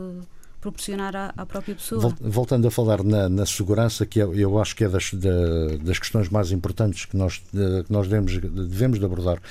proporcionar 0.59 1.15
à, 1.15 1.33
à 1.37 1.45
própria 1.45 1.75
pessoa. 1.75 2.13
Voltando 2.19 2.67
a 2.67 2.71
falar 2.71 3.03
na, 3.03 3.29
na 3.29 3.45
segurança, 3.45 4.05
que 4.05 4.19
eu, 4.19 4.33
eu, 4.35 4.59
acho 4.59 4.75
que 4.75 4.83
é 4.83 4.89
das, 4.89 5.13
da, 5.13 5.77
das 5.81 5.99
questões 5.99 6.29
mais 6.29 6.51
importantes 6.51 7.05
que 7.05 7.15
nós, 7.15 7.41
de, 7.53 7.83
que 7.83 7.91
nós 7.91 8.07
devemos, 8.07 8.37
devemos 8.37 8.99
de 8.99 9.05
abordar. 9.05 9.41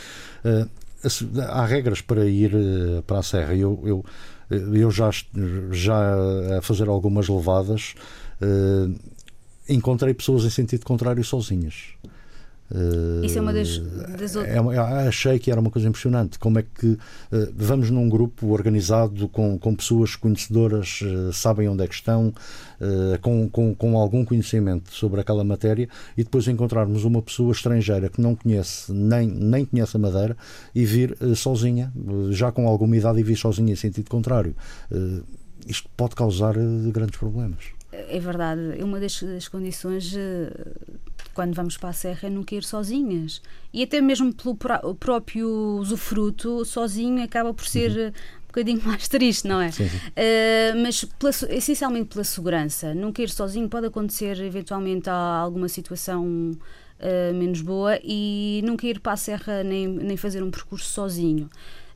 Uh, 0.45 0.69
há 1.49 1.65
regras 1.65 2.01
para 2.01 2.27
ir 2.27 2.55
uh, 2.55 3.03
para 3.03 3.21
a 3.21 3.23
serra. 3.23 3.55
Eu, 3.55 3.81
eu, 3.85 4.05
eu 4.75 4.91
já, 4.91 5.11
já 5.71 6.15
a 6.59 6.63
fazer 6.63 6.89
algumas 6.89 7.29
levadas 7.29 7.95
uh, 8.43 8.95
encontrei 9.69 10.15
pessoas 10.15 10.45
em 10.45 10.51
sentido 10.51 10.85
contrário 10.85 11.23
sozinhas. 11.23 11.95
Uh, 12.71 13.25
Isso 13.25 13.39
é 13.39 13.41
uma 13.41 13.53
das, 13.53 13.79
das 13.79 14.37
outras. 14.37 14.55
É, 14.55 14.79
achei 15.09 15.39
que 15.39 15.51
era 15.51 15.61
uma 15.61 15.71
coisa 15.71 15.89
impressionante. 15.89 16.39
Como 16.39 16.59
é 16.59 16.63
que 16.63 16.87
uh, 16.87 16.99
vamos 17.55 17.91
num 17.91 18.09
grupo 18.09 18.49
organizado 18.49 19.29
com, 19.29 19.59
com 19.59 19.75
pessoas 19.75 20.15
conhecedoras, 20.17 21.01
uh, 21.03 21.33
sabem 21.33 21.69
onde 21.69 21.85
é 21.85 21.87
que 21.87 21.95
estão, 21.95 22.33
com, 23.23 23.49
com, 23.49 23.75
com 23.75 23.99
algum 23.99 24.25
conhecimento 24.25 24.95
sobre 24.95 25.21
aquela 25.21 25.43
matéria, 25.43 25.89
e 26.17 26.23
depois 26.23 26.47
encontrarmos 26.47 27.05
uma 27.05 27.21
pessoa 27.21 27.51
estrangeira 27.51 28.09
que 28.09 28.21
não 28.21 28.37
conhece, 28.37 28.93
nem, 28.93 29.27
nem 29.27 29.65
conhece 29.65 29.97
a 29.97 29.99
Madeira, 29.99 30.37
e 30.73 30.85
vir 30.85 31.17
sozinha, 31.35 31.93
já 32.31 32.53
com 32.53 32.69
alguma 32.69 32.97
idade, 32.97 33.19
e 33.19 33.23
vir 33.25 33.37
sozinha 33.37 33.73
em 33.73 33.77
sentido 33.77 34.09
contrário. 34.09 34.55
isto 35.67 35.89
pode 35.97 36.15
causar 36.15 36.55
grandes 36.93 37.19
problemas. 37.19 37.65
É 37.91 38.21
verdade. 38.21 38.81
Uma 38.81 39.01
das, 39.01 39.21
das 39.25 39.49
condições 39.49 40.15
quando 41.39 41.55
vamos 41.55 41.77
para 41.77 41.91
a 41.91 41.93
serra 41.93 42.27
é 42.27 42.29
nunca 42.29 42.53
ir 42.57 42.65
sozinhas. 42.65 43.41
E 43.73 43.85
até 43.85 44.01
mesmo 44.01 44.35
pelo 44.35 44.57
próprio 44.97 45.49
usufruto, 45.79 46.65
sozinho 46.65 47.23
acaba 47.23 47.55
por 47.55 47.65
ser 47.65 47.93
uhum. 47.93 48.09
um 48.09 48.47
bocadinho 48.49 48.83
mais 48.85 49.07
triste, 49.07 49.47
não 49.47 49.61
é? 49.61 49.71
Sim, 49.71 49.89
sim. 49.89 49.97
Uh, 49.99 50.83
mas 50.83 51.05
pela, 51.05 51.33
essencialmente 51.51 52.09
pela 52.09 52.25
segurança. 52.25 52.93
Nunca 52.93 53.23
ir 53.23 53.31
sozinho 53.31 53.69
pode 53.69 53.87
acontecer 53.87 54.41
eventualmente 54.41 55.09
alguma 55.09 55.69
situação 55.69 56.27
uh, 56.27 57.35
menos 57.37 57.61
boa 57.61 58.01
e 58.03 58.61
nunca 58.65 58.89
ir 58.89 58.99
para 58.99 59.13
a 59.13 59.17
serra 59.17 59.63
nem, 59.63 59.87
nem 59.87 60.17
fazer 60.17 60.43
um 60.43 60.51
percurso 60.51 60.91
sozinho. 60.91 61.49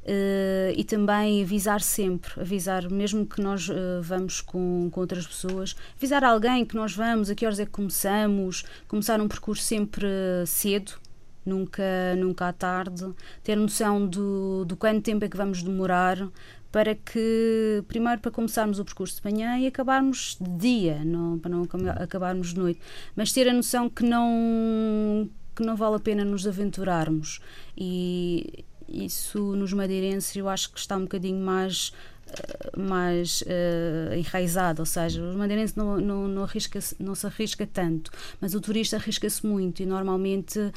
Uh, 0.02 0.74
e 0.76 0.82
também 0.82 1.44
avisar 1.44 1.80
sempre, 1.80 2.40
avisar, 2.40 2.90
mesmo 2.90 3.24
que 3.24 3.40
nós 3.40 3.68
uh, 3.68 4.02
vamos 4.02 4.40
com, 4.40 4.88
com 4.90 5.00
outras 5.00 5.24
pessoas, 5.24 5.76
avisar 5.96 6.24
alguém 6.24 6.64
que 6.64 6.74
nós 6.74 6.92
vamos, 6.92 7.30
a 7.30 7.36
que 7.36 7.46
horas 7.46 7.60
é 7.60 7.64
que 7.64 7.70
começamos, 7.70 8.64
começar 8.88 9.20
um 9.20 9.28
percurso 9.28 9.62
sempre 9.62 10.08
cedo, 10.44 10.94
nunca, 11.46 12.16
nunca 12.16 12.48
à 12.48 12.52
tarde, 12.52 13.14
ter 13.44 13.56
noção 13.56 14.04
do, 14.04 14.64
do 14.64 14.76
quanto 14.76 15.02
tempo 15.02 15.24
é 15.24 15.28
que 15.28 15.36
vamos 15.36 15.62
demorar 15.62 16.28
para 16.72 16.94
que, 16.94 17.84
primeiro, 17.86 18.20
para 18.20 18.30
começarmos 18.30 18.78
o 18.78 18.84
percurso 18.84 19.20
de 19.22 19.30
manhã 19.30 19.58
e 19.58 19.66
acabarmos 19.66 20.38
de 20.40 20.50
dia, 20.56 21.04
não, 21.04 21.38
para 21.38 21.50
não 21.50 21.62
acabarmos 22.00 22.54
de 22.54 22.58
noite, 22.58 22.80
mas 23.14 23.30
ter 23.30 23.48
a 23.48 23.52
noção 23.52 23.90
que 23.90 24.02
não 24.02 25.28
que 25.54 25.62
não 25.62 25.76
vale 25.76 25.96
a 25.96 26.00
pena 26.00 26.24
nos 26.24 26.46
aventurarmos. 26.46 27.38
E 27.76 28.64
isso 28.92 29.56
nos 29.56 29.72
madeirenses 29.72 30.34
eu 30.36 30.48
acho 30.48 30.72
que 30.72 30.78
está 30.78 30.96
um 30.96 31.02
bocadinho 31.02 31.44
mais 31.44 31.92
eh, 32.32 32.70
mais 32.74 33.42
uh, 33.42 34.14
enraizado, 34.14 34.80
ou 34.80 34.86
seja, 34.86 35.22
o 35.22 35.36
madeirense 35.36 35.76
não, 35.76 35.98
não, 35.98 36.26
não, 36.26 36.44
arrisca 36.44 36.78
não 36.98 37.14
se 37.14 37.26
arrisca 37.26 37.66
tanto, 37.66 38.10
mas 38.40 38.54
o 38.54 38.60
turista 38.60 38.96
arrisca-se 38.96 39.46
muito 39.46 39.82
e 39.82 39.86
normalmente 39.86 40.58
uh, 40.58 40.72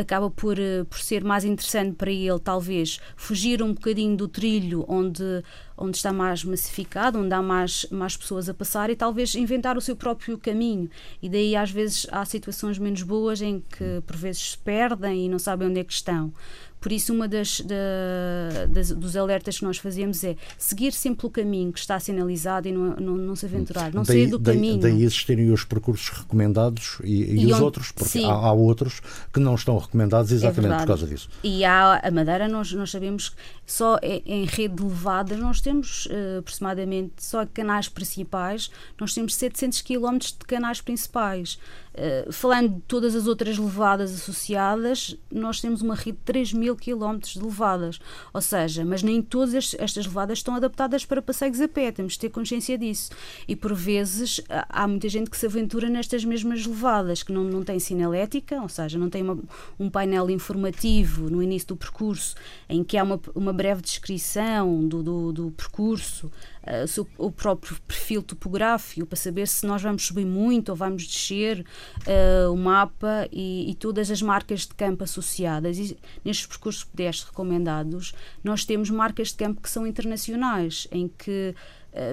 acaba 0.00 0.28
por, 0.28 0.58
uh, 0.58 0.84
por 0.86 0.98
ser 0.98 1.22
mais 1.22 1.44
interessante 1.44 1.94
para 1.94 2.10
ele, 2.10 2.38
talvez, 2.40 2.98
fugir 3.16 3.62
um 3.62 3.72
bocadinho 3.72 4.16
do 4.16 4.26
trilho 4.26 4.84
onde, 4.88 5.44
onde 5.76 5.96
está 5.96 6.12
mais 6.12 6.42
massificado, 6.42 7.20
onde 7.20 7.32
há 7.32 7.42
mais, 7.42 7.86
mais 7.90 8.16
pessoas 8.16 8.48
a 8.48 8.54
passar 8.54 8.90
e 8.90 8.96
talvez 8.96 9.36
inventar 9.36 9.76
o 9.76 9.80
seu 9.80 9.94
próprio 9.94 10.36
caminho. 10.36 10.90
E 11.22 11.28
daí 11.28 11.54
às 11.54 11.70
vezes 11.70 12.06
há 12.10 12.24
situações 12.24 12.78
menos 12.78 13.02
boas 13.02 13.40
em 13.40 13.60
que 13.60 14.02
por 14.04 14.16
vezes 14.16 14.50
se 14.50 14.58
perdem 14.58 15.26
e 15.26 15.28
não 15.28 15.38
sabem 15.38 15.68
onde 15.68 15.78
é 15.78 15.84
que 15.84 15.92
estão. 15.92 16.32
Por 16.80 16.92
isso, 16.92 17.12
uma 17.12 17.26
das, 17.26 17.60
da, 17.60 18.66
das, 18.68 18.90
dos 18.90 19.16
alertas 19.16 19.58
que 19.58 19.64
nós 19.64 19.78
fazemos 19.78 20.22
é 20.22 20.36
seguir 20.56 20.92
sempre 20.92 21.26
o 21.26 21.30
caminho 21.30 21.72
que 21.72 21.78
está 21.78 21.98
sinalizado 21.98 22.68
e 22.68 22.72
não, 22.72 22.96
não, 22.96 23.16
não 23.16 23.36
se 23.36 23.46
aventurar, 23.46 23.92
não 23.92 24.02
daí, 24.02 24.06
sair 24.06 24.26
do 24.28 24.38
daí, 24.38 24.54
caminho. 24.54 24.80
Daí 24.80 25.02
existirem 25.02 25.50
os 25.50 25.64
percursos 25.64 26.08
recomendados 26.10 26.98
e, 27.02 27.22
e, 27.22 27.42
e 27.42 27.46
os 27.46 27.54
onde, 27.54 27.62
outros, 27.62 27.92
porque 27.92 28.18
há, 28.24 28.32
há, 28.32 28.52
outros 28.52 29.00
que 29.32 29.40
não 29.40 29.54
estão 29.54 29.76
recomendados 29.78 30.30
exatamente 30.30 30.74
é 30.74 30.78
por 30.78 30.86
causa 30.86 31.06
disso. 31.06 31.28
E 31.42 31.64
há 31.64 32.00
a 32.02 32.10
Madeira, 32.10 32.48
nós, 32.48 32.72
nós 32.72 32.90
sabemos 32.90 33.30
que 33.30 33.36
só 33.68 33.98
em 34.02 34.46
rede 34.46 34.76
de 34.76 34.82
levadas 34.82 35.38
nós 35.38 35.60
temos 35.60 36.06
uh, 36.06 36.38
aproximadamente, 36.38 37.22
só 37.22 37.44
canais 37.44 37.86
principais, 37.86 38.70
nós 38.98 39.12
temos 39.12 39.34
700 39.34 39.82
km 39.82 40.16
de 40.18 40.46
canais 40.46 40.80
principais. 40.80 41.58
Uh, 41.92 42.32
falando 42.32 42.76
de 42.76 42.80
todas 42.82 43.14
as 43.14 43.26
outras 43.26 43.58
levadas 43.58 44.14
associadas, 44.14 45.14
nós 45.30 45.60
temos 45.60 45.82
uma 45.82 45.94
rede 45.94 46.12
de 46.12 46.24
3 46.24 46.52
mil 46.54 46.76
quilómetros 46.76 47.34
de 47.34 47.42
levadas. 47.42 48.00
Ou 48.32 48.40
seja, 48.40 48.86
mas 48.86 49.02
nem 49.02 49.20
todas 49.20 49.74
estas 49.74 50.06
levadas 50.06 50.38
estão 50.38 50.54
adaptadas 50.54 51.04
para 51.04 51.20
passeios 51.20 51.60
a 51.60 51.68
pé, 51.68 51.92
temos 51.92 52.14
de 52.14 52.20
ter 52.20 52.30
consciência 52.30 52.78
disso. 52.78 53.10
E 53.46 53.54
por 53.54 53.74
vezes 53.74 54.40
há 54.48 54.88
muita 54.88 55.10
gente 55.10 55.28
que 55.28 55.36
se 55.36 55.44
aventura 55.44 55.90
nestas 55.90 56.24
mesmas 56.24 56.64
levadas, 56.64 57.22
que 57.22 57.32
não, 57.32 57.44
não 57.44 57.62
tem 57.62 57.78
sinalética, 57.78 58.62
ou 58.62 58.68
seja, 58.68 58.96
não 58.96 59.10
tem 59.10 59.22
uma, 59.22 59.38
um 59.78 59.90
painel 59.90 60.30
informativo 60.30 61.28
no 61.28 61.42
início 61.42 61.68
do 61.68 61.76
percurso 61.76 62.34
em 62.66 62.82
que 62.82 62.96
há 62.96 63.02
uma, 63.02 63.20
uma 63.34 63.57
breve 63.58 63.82
descrição 63.82 64.86
do, 64.86 65.02
do, 65.02 65.32
do 65.32 65.50
percurso, 65.50 66.28
uh, 66.28 67.06
o 67.18 67.32
próprio 67.32 67.76
perfil 67.88 68.22
topográfico, 68.22 69.04
para 69.04 69.16
saber 69.16 69.48
se 69.48 69.66
nós 69.66 69.82
vamos 69.82 70.06
subir 70.06 70.24
muito 70.24 70.68
ou 70.68 70.76
vamos 70.76 71.04
descer, 71.04 71.66
uh, 72.06 72.52
o 72.52 72.56
mapa 72.56 73.28
e, 73.32 73.68
e, 73.68 73.74
todas 73.74 74.12
as 74.12 74.22
marcas 74.22 74.60
de 74.60 74.74
campo 74.76 75.02
associadas. 75.02 75.76
E 75.76 75.98
nestes 76.24 76.46
percursos 76.46 76.84
pedestres 76.84 77.28
recomendados, 77.28 78.14
nós 78.44 78.64
temos 78.64 78.90
marcas 78.90 79.28
de 79.28 79.34
campo 79.34 79.60
que 79.60 79.68
são 79.68 79.84
internacionais, 79.84 80.86
em 80.92 81.08
que 81.08 81.52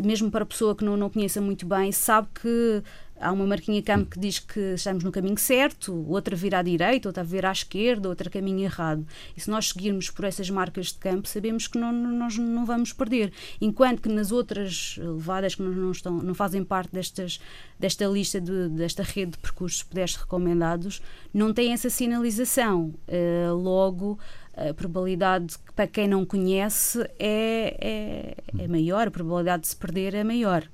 mesmo 0.03 0.31
para 0.31 0.43
a 0.43 0.45
pessoa 0.45 0.75
que 0.75 0.83
não, 0.83 0.97
não 0.97 1.09
conheça 1.09 1.41
muito 1.41 1.65
bem, 1.65 1.91
sabe 1.91 2.27
que 2.41 2.83
há 3.19 3.31
uma 3.31 3.45
marquinha 3.45 3.81
campo 3.81 4.09
que 4.09 4.19
diz 4.19 4.39
que 4.39 4.59
estamos 4.73 5.03
no 5.03 5.11
caminho 5.11 5.37
certo, 5.37 6.05
outra 6.07 6.35
vira 6.35 6.59
à 6.59 6.61
direita, 6.61 7.07
outra 7.07 7.23
vira 7.23 7.49
à 7.49 7.51
esquerda, 7.51 8.09
outra 8.09 8.29
caminho 8.29 8.63
errado. 8.63 9.05
E 9.35 9.41
se 9.41 9.49
nós 9.49 9.69
seguirmos 9.69 10.09
por 10.09 10.25
essas 10.25 10.49
marcas 10.49 10.87
de 10.87 10.95
campo, 10.95 11.27
sabemos 11.27 11.67
que 11.67 11.77
não, 11.77 11.91
nós 11.91 12.37
não 12.37 12.65
vamos 12.65 12.91
perder. 12.91 13.31
Enquanto 13.61 14.01
que 14.01 14.09
nas 14.09 14.31
outras 14.31 14.97
levadas 14.97 15.55
que 15.55 15.61
não, 15.61 15.91
estão, 15.91 16.13
não 16.17 16.33
fazem 16.33 16.63
parte 16.63 16.91
destas, 16.91 17.39
desta 17.79 18.05
lista, 18.05 18.39
de, 18.41 18.69
desta 18.69 19.03
rede 19.03 19.31
de 19.31 19.37
percursos 19.37 19.83
pedestres 19.83 20.23
recomendados, 20.23 21.01
não 21.33 21.53
tem 21.53 21.71
essa 21.71 21.89
sinalização. 21.89 22.93
Uh, 23.07 23.55
logo, 23.55 24.19
a 24.55 24.73
probabilidade, 24.73 25.55
para 25.75 25.87
quem 25.87 26.07
não 26.07 26.25
conhece, 26.25 26.99
é, 27.19 27.77
é, 27.79 28.63
é 28.63 28.67
maior, 28.67 29.07
a 29.07 29.11
probabilidade 29.11 29.63
de 29.63 29.67
se 29.69 29.75
perder 29.75 30.13
é 30.13 30.23
maior. 30.23 30.67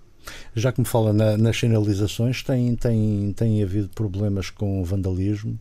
Já 0.55 0.71
que 0.71 0.79
me 0.79 0.85
fala 0.85 1.11
na, 1.11 1.35
nas 1.35 1.57
sinalizações, 1.57 2.43
tem, 2.43 2.75
tem, 2.75 3.33
tem 3.35 3.63
havido 3.63 3.89
problemas 3.89 4.49
com 4.49 4.83
vandalismo? 4.83 5.57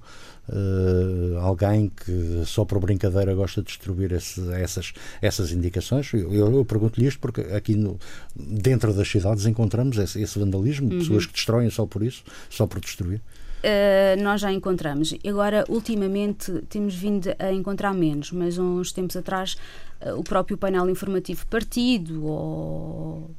Uh, 0.49 1.39
alguém 1.39 1.89
que 1.89 2.43
só 2.45 2.65
por 2.65 2.81
brincadeira 2.81 3.33
gosta 3.35 3.63
de 3.63 3.69
destruir 3.69 4.11
esse, 4.13 4.41
essas, 4.53 4.93
essas 5.23 5.53
indicações? 5.53 6.13
Eu, 6.13 6.33
eu, 6.35 6.57
eu 6.57 6.65
pergunto-lhe 6.65 7.07
isto 7.07 7.21
porque 7.21 7.41
aqui 7.41 7.77
no, 7.77 7.99
dentro 8.35 8.93
das 8.93 9.09
cidades 9.09 9.47
encontramos 9.47 9.97
esse, 9.97 10.21
esse 10.21 10.39
vandalismo, 10.39 10.91
uhum. 10.91 10.99
pessoas 10.99 11.25
que 11.25 11.33
destroem 11.33 11.71
só 11.71 11.87
por 11.87 12.03
isso, 12.03 12.25
só 12.51 12.67
por 12.67 12.81
destruir. 12.81 13.21
Uh, 13.61 14.23
nós 14.23 14.41
já 14.41 14.51
encontramos. 14.51 15.15
Agora, 15.27 15.65
ultimamente, 15.69 16.51
temos 16.69 16.95
vindo 16.95 17.29
a 17.39 17.53
encontrar 17.53 17.93
menos, 17.93 18.33
mas 18.33 18.57
uns 18.57 18.91
tempos 18.91 19.17
atrás, 19.17 19.57
uh, 20.01 20.19
o 20.19 20.25
próprio 20.25 20.57
painel 20.57 20.89
informativo 20.89 21.47
partido 21.47 22.25
ou 22.25 23.31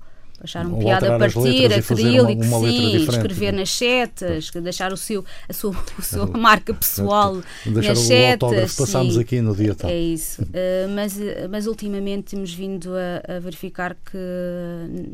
acharam 0.44 0.78
piada 0.78 1.16
a 1.16 1.20
partir, 1.20 1.72
acrílico, 1.74 2.44
sim, 2.44 2.96
escrever 2.98 3.52
nas 3.52 3.70
setas, 3.72 4.50
deixar 4.52 4.92
o 4.92 4.98
seu, 4.98 5.24
a 5.48 5.54
sua, 5.54 5.72
a 5.98 6.02
sua 6.02 6.26
marca 6.26 6.74
pessoal 6.74 7.42
deixar 7.66 7.90
nas 7.90 8.00
setas. 8.00 8.76
Passámos 8.76 9.18
aqui 9.18 9.42
no 9.42 9.56
dia 9.56 9.76
tal. 9.76 9.90
É 9.90 9.98
isso. 9.98 10.42
Uh, 10.44 10.90
mas, 10.96 11.18
mas 11.50 11.68
ultimamente 11.68 12.36
temos 12.36 12.54
vindo 12.54 12.92
a, 12.96 13.38
a, 13.38 13.40
verificar 13.40 13.96
que 13.96 14.18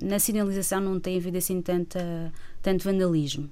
na 0.03 0.19
sinalização 0.19 0.81
não 0.81 0.99
tem 0.99 1.17
havido 1.17 1.37
assim 1.37 1.61
tanta, 1.61 2.31
tanto 2.61 2.83
vandalismo. 2.83 3.49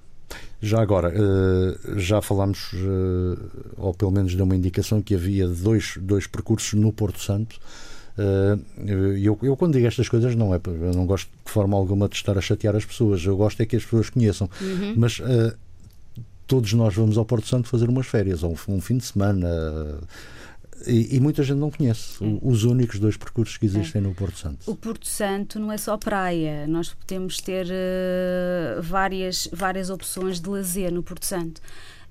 Já 0.62 0.82
agora, 0.82 1.13
uh, 1.13 2.00
já 2.00 2.22
falámos, 2.22 2.74
uh, 2.74 3.38
ou 3.77 3.94
pelo 3.94 4.12
menos 4.12 4.34
deu 4.34 4.46
uma 4.46 4.55
indicação 4.55 5.01
que 5.01 5.13
havia 5.13 5.48
dois, 5.48 5.98
dois 6.01 6.25
percursos 6.25 6.74
no 6.74 6.91
Porto 6.91 7.20
Santo. 7.20 7.60
Uh, 8.17 8.60
eu, 9.17 9.38
eu, 9.44 9.58
quando 9.58 9.74
digo 9.74 9.86
estas 9.86 10.10
coisas, 10.10 10.34
não 10.36 10.55
é, 10.55 10.62
eu 10.65 10.94
não 10.94 11.05
gosto 11.05 11.29
de 11.46 11.51
forma 11.51 11.77
alguma 11.77 12.08
de 12.08 12.15
estar 12.15 12.38
a 12.38 12.41
chatear 12.41 12.75
as 12.75 12.86
pessoas, 12.86 13.24
eu 13.24 13.36
gosto 13.38 13.62
é 13.62 13.65
que 13.65 13.75
as 13.75 13.84
pessoas 13.84 14.10
conheçam. 14.10 14.50
Uhum. 14.60 14.96
Mas 14.98 15.22
todos 16.48 16.74
nós 16.74 16.96
vamos 16.96 17.17
ao 17.17 17.25
Porto 17.25 17.48
Santo 17.48 17.67
fazer 17.67 17.89
umas 17.89 18.08
férias, 18.08 18.41
ou 18.41 18.55
um, 18.67 18.75
um 18.75 18.82
fim 18.82 18.98
de 18.98 19.05
semana. 19.05 19.48
Uh, 20.82 20.89
e, 20.89 21.15
e, 21.15 21.20
muita 21.20 21.44
gente 21.44 21.58
não 21.58 21.72
conhece 21.72 22.24
é. 22.24 22.39
os 22.41 22.63
únicos 22.63 23.00
dois 23.00 23.17
percursos 23.17 23.58
que 23.58 23.65
existem 23.65 24.00
é. 24.00 24.03
no 24.03 24.13
Porto 24.13 24.38
Santo. 24.38 24.70
O 24.70 24.75
Porto 24.75 25.08
Santo 25.08 25.60
não 25.60 25.72
é 25.72 25.77
só 25.77 25.98
praia, 25.98 26.67
nós 26.67 26.94
podemos 26.94 27.39
ter 27.39 27.67
várias, 28.82 29.48
várias 29.51 29.89
opções 29.89 30.39
de 30.39 30.50
lazer 30.50 30.91
no 30.91 31.03
Porto 31.03 31.25
Santo. 31.25 31.62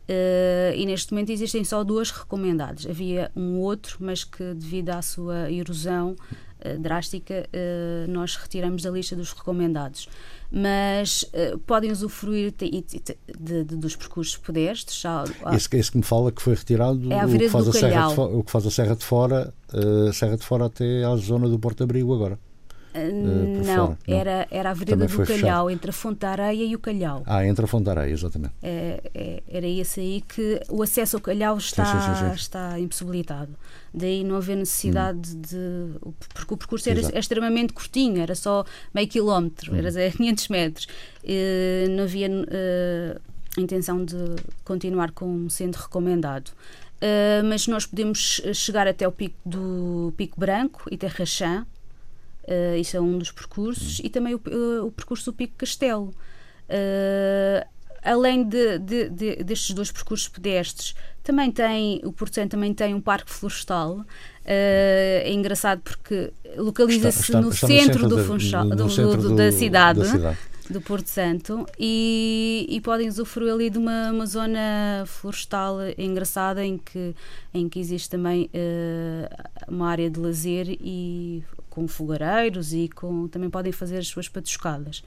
Uh, 0.04 0.76
e 0.76 0.84
neste 0.84 1.12
momento 1.12 1.30
existem 1.30 1.64
só 1.64 1.82
duas 1.82 2.10
recomendadas. 2.10 2.86
Havia 2.86 3.30
um 3.34 3.58
outro, 3.58 3.96
mas 4.00 4.22
que 4.22 4.52
devido 4.52 4.90
à 4.90 5.00
sua 5.00 5.50
erosão 5.50 6.14
uh, 6.14 6.78
drástica, 6.78 7.48
uh, 7.48 8.10
nós 8.10 8.36
retiramos 8.36 8.82
da 8.82 8.90
lista 8.90 9.16
dos 9.16 9.32
recomendados. 9.32 10.08
Mas 10.56 11.24
podem 11.66 11.90
usufruir 11.90 12.52
de, 12.56 12.70
de, 12.70 13.64
de, 13.64 13.76
dos 13.76 13.96
percursos 13.96 14.36
pedestres. 14.36 15.00
Já, 15.00 15.24
esse, 15.52 15.68
esse, 15.76 15.90
que 15.90 15.96
me 15.96 16.04
fala 16.04 16.30
que 16.30 16.40
foi 16.40 16.54
retirado 16.54 17.12
é 17.12 17.26
o, 17.26 17.28
que 17.28 17.48
faz 17.48 17.66
a 17.66 17.72
Serra 17.72 18.14
de, 18.14 18.20
o 18.20 18.44
que 18.44 18.50
faz 18.52 18.66
a 18.66 18.70
Serra 18.70 18.94
de 18.94 19.04
Fora, 19.04 19.54
Serra 20.12 20.36
de 20.36 20.44
Fora 20.44 20.66
até 20.66 21.02
à 21.04 21.16
zona 21.16 21.48
do 21.48 21.58
Porto 21.58 21.82
Abrigo 21.82 22.14
agora. 22.14 22.38
Uh, 22.94 23.64
não, 23.66 23.98
era, 24.06 24.46
era 24.50 24.68
a 24.68 24.72
Avenida 24.72 25.06
do 25.06 25.08
Calhau, 25.08 25.26
fechado. 25.26 25.70
entre 25.70 25.90
a 25.90 25.92
Fonte 25.92 26.20
da 26.20 26.30
Areia 26.30 26.64
e 26.64 26.76
o 26.76 26.78
Calhau. 26.78 27.24
Ah, 27.26 27.44
entre 27.44 27.64
a 27.64 27.68
Fonte 27.68 27.84
da 27.84 27.90
Areia, 27.90 28.12
exatamente. 28.12 28.54
É, 28.62 29.02
é, 29.12 29.42
era 29.48 29.66
esse 29.66 29.98
aí 29.98 30.20
que 30.20 30.60
o 30.68 30.80
acesso 30.80 31.16
ao 31.16 31.22
Calhau 31.22 31.58
está, 31.58 31.84
sim, 31.84 32.14
sim, 32.14 32.28
sim, 32.28 32.34
está 32.34 32.78
impossibilitado. 32.78 33.50
Daí 33.92 34.22
não 34.22 34.36
haver 34.36 34.56
necessidade 34.56 35.36
hum. 35.36 35.40
de. 35.40 36.14
Porque 36.32 36.54
o 36.54 36.56
percurso 36.56 36.88
era 36.88 37.00
Exato. 37.00 37.18
extremamente 37.18 37.72
curtinho, 37.72 38.20
era 38.20 38.36
só 38.36 38.64
meio 38.94 39.08
quilómetro, 39.08 39.72
hum. 39.72 39.76
era 39.76 39.90
500 40.10 40.46
metros. 40.48 40.86
Uh, 41.24 41.90
não 41.90 42.04
havia 42.04 42.28
uh, 42.28 43.60
intenção 43.60 44.04
de 44.04 44.16
continuar 44.64 45.10
como 45.10 45.50
sendo 45.50 45.74
recomendado. 45.76 46.50
Uh, 46.96 47.44
mas 47.44 47.66
nós 47.66 47.86
podemos 47.86 48.40
chegar 48.54 48.86
até 48.86 49.06
o 49.06 49.12
pico 49.12 49.36
do 49.44 50.12
Pico 50.16 50.38
Branco 50.38 50.82
e 50.90 50.96
Terrachã, 50.96 51.66
Uh, 52.46 52.76
isso 52.76 52.96
é 52.96 53.00
um 53.00 53.18
dos 53.18 53.30
percursos, 53.30 54.00
e 54.04 54.10
também 54.10 54.34
o, 54.34 54.36
uh, 54.36 54.86
o 54.86 54.92
percurso 54.92 55.30
do 55.30 55.34
Pico 55.34 55.54
Castelo. 55.56 56.14
Uh, 56.68 57.66
além 58.02 58.46
de, 58.46 58.78
de, 58.78 59.08
de, 59.08 59.36
destes 59.44 59.74
dois 59.74 59.90
percursos 59.90 60.28
pedestres, 60.28 60.94
também 61.22 61.50
tem, 61.50 62.02
o 62.04 62.12
Porto 62.12 62.34
Santo 62.34 62.50
também 62.50 62.74
tem 62.74 62.92
um 62.92 63.00
parque 63.00 63.30
florestal. 63.30 64.04
é 64.44 65.32
engraçado 65.32 65.80
porque 65.80 66.30
localiza-se 66.58 67.32
no, 67.32 67.42
no, 67.42 67.52
centro, 67.52 68.06
do, 68.06 68.22
Funchal, 68.22 68.68
do, 68.68 69.16
do, 69.16 69.34
da 69.34 69.50
cidade. 69.50 70.00
Da 70.00 70.04
cidade 70.04 70.38
do 70.68 70.80
Porto 70.80 71.08
Santo 71.08 71.66
e, 71.78 72.66
e 72.68 72.80
podem 72.80 73.08
usufruir 73.08 73.52
ali 73.52 73.70
de 73.70 73.78
uma, 73.78 74.10
uma 74.10 74.26
zona 74.26 75.04
florestal 75.06 75.78
engraçada 75.98 76.64
em 76.64 76.78
que, 76.78 77.14
em 77.52 77.68
que 77.68 77.78
existe 77.78 78.08
também 78.08 78.50
uh, 78.54 79.48
uma 79.68 79.90
área 79.90 80.08
de 80.08 80.18
lazer 80.18 80.66
e 80.68 81.42
com 81.74 81.88
fogareiros 81.88 82.72
e 82.72 82.88
com, 82.88 83.26
também 83.26 83.50
podem 83.50 83.72
fazer 83.72 83.98
as 83.98 84.06
suas 84.06 84.28
patuscadas. 84.28 85.02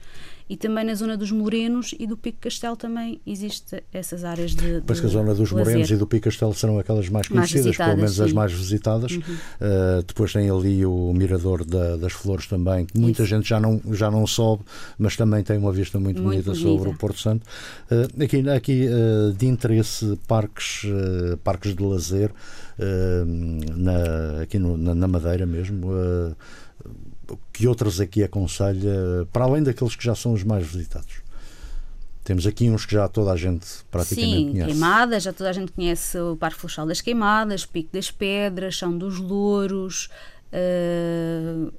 E 0.50 0.56
também 0.56 0.84
na 0.84 0.94
zona 0.94 1.16
dos 1.16 1.30
Morenos 1.30 1.94
e 1.98 2.06
do 2.06 2.16
Pico 2.16 2.38
Castelo 2.40 2.76
também 2.76 3.20
existe 3.26 3.82
essas 3.92 4.24
áreas 4.24 4.54
de. 4.54 4.82
Parece 4.86 5.02
que 5.02 5.06
a 5.06 5.10
zona 5.10 5.34
dos 5.34 5.50
lazer. 5.50 5.58
Morenos 5.58 5.90
e 5.90 5.96
do 5.96 6.06
Pico 6.06 6.24
Castelo 6.24 6.54
serão 6.54 6.78
aquelas 6.78 7.08
mais 7.08 7.28
conhecidas, 7.28 7.64
mais 7.64 7.76
pelo 7.76 7.96
menos 7.96 8.14
sim. 8.14 8.22
as 8.22 8.32
mais 8.32 8.52
visitadas. 8.52 9.12
Uhum. 9.12 9.20
Uh, 9.20 10.02
depois 10.06 10.32
tem 10.32 10.50
ali 10.50 10.86
o 10.86 11.12
Mirador 11.14 11.64
da, 11.64 11.96
das 11.96 12.12
Flores 12.12 12.46
também, 12.46 12.86
que 12.86 12.98
muita 12.98 13.22
Isso. 13.22 13.30
gente 13.30 13.48
já 13.48 13.60
não, 13.60 13.80
já 13.92 14.10
não 14.10 14.26
sobe, 14.26 14.62
mas 14.98 15.16
também 15.16 15.42
tem 15.42 15.58
uma 15.58 15.72
vista 15.72 15.98
muito, 15.98 16.22
muito 16.22 16.42
bonita, 16.42 16.50
bonita, 16.52 16.68
sobre 16.68 16.90
o 16.90 16.94
Porto 16.94 17.20
Santo. 17.20 17.46
Uh, 17.90 18.24
aqui 18.24 18.48
aqui 18.48 18.86
uh, 18.88 19.32
de 19.34 19.46
interesse, 19.46 20.18
parques, 20.26 20.82
parques 21.44 21.74
de 21.74 21.82
lazer. 21.82 22.30
Na, 23.76 24.42
aqui 24.42 24.58
no, 24.58 24.76
na, 24.76 24.94
na, 24.94 25.08
Madeira 25.08 25.46
mesmo 25.46 25.90
que 27.52 27.66
outros 27.66 28.00
aqui 28.00 28.22
aconselha, 28.22 29.26
para 29.32 29.44
além 29.44 29.62
daqueles 29.62 29.96
que 29.96 30.04
já 30.04 30.14
são 30.14 30.32
os 30.32 30.44
mais 30.44 30.66
visitados? 30.66 31.22
Temos 32.28 32.46
aqui 32.46 32.68
uns 32.68 32.84
que 32.84 32.92
já 32.92 33.08
toda 33.08 33.32
a 33.32 33.36
gente 33.36 33.66
praticamente 33.90 34.36
Sim, 34.36 34.50
conhece. 34.50 34.70
Queimadas, 34.70 35.22
já 35.22 35.32
toda 35.32 35.48
a 35.48 35.52
gente 35.52 35.72
conhece 35.72 36.18
o 36.18 36.36
Parque 36.36 36.58
Florestal 36.58 36.86
das 36.86 37.00
Queimadas, 37.00 37.64
Pico 37.64 37.90
das 37.90 38.10
Pedras, 38.10 38.74
Chão 38.74 38.96
dos 38.96 39.18
Louros. 39.18 40.10
Uh, 40.52 41.72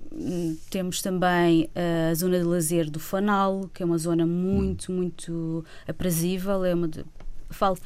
temos 0.71 1.03
também 1.03 1.69
a 1.75 2.13
zona 2.15 2.39
de 2.39 2.45
lazer 2.45 2.89
do 2.89 2.99
Fanal, 2.99 3.69
que 3.73 3.83
é 3.83 3.85
uma 3.85 3.97
zona 3.97 4.25
muito, 4.25 4.91
hum. 4.91 4.95
muito 4.95 5.63
aprazível. 5.87 6.65
É 6.65 6.73
uma 6.73 6.87
de, 6.87 7.05
falo 7.51 7.77